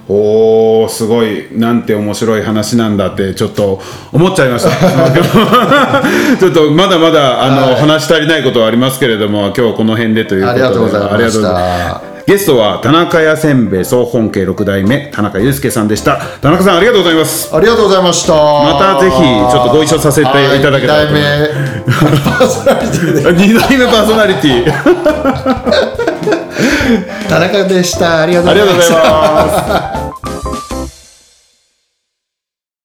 [0.09, 3.81] おーすごいなんて面白い話なんだってちょっと
[4.13, 4.71] 思っちゃいました。
[6.39, 7.75] ちょっとまだまだあの、はい。
[7.75, 10.63] 話し足りないことはありますけれども今日はこの辺でということで。
[10.63, 12.17] ありがとうございました。
[12.27, 16.19] ゲストは田中屋せんべい総本家6代目田中裕介さんでした。
[16.41, 17.55] 田中さんありがとうございます。
[17.55, 18.33] ありがとうございました。
[18.33, 20.27] またぜひちょっとご一緒させて
[20.57, 21.23] いただけたらとはい二
[21.93, 23.13] 代目パーソナリティ。
[23.13, 24.65] で2代目パーソナリティ。
[27.29, 28.21] 田中でした。
[28.21, 29.76] ありがとうございます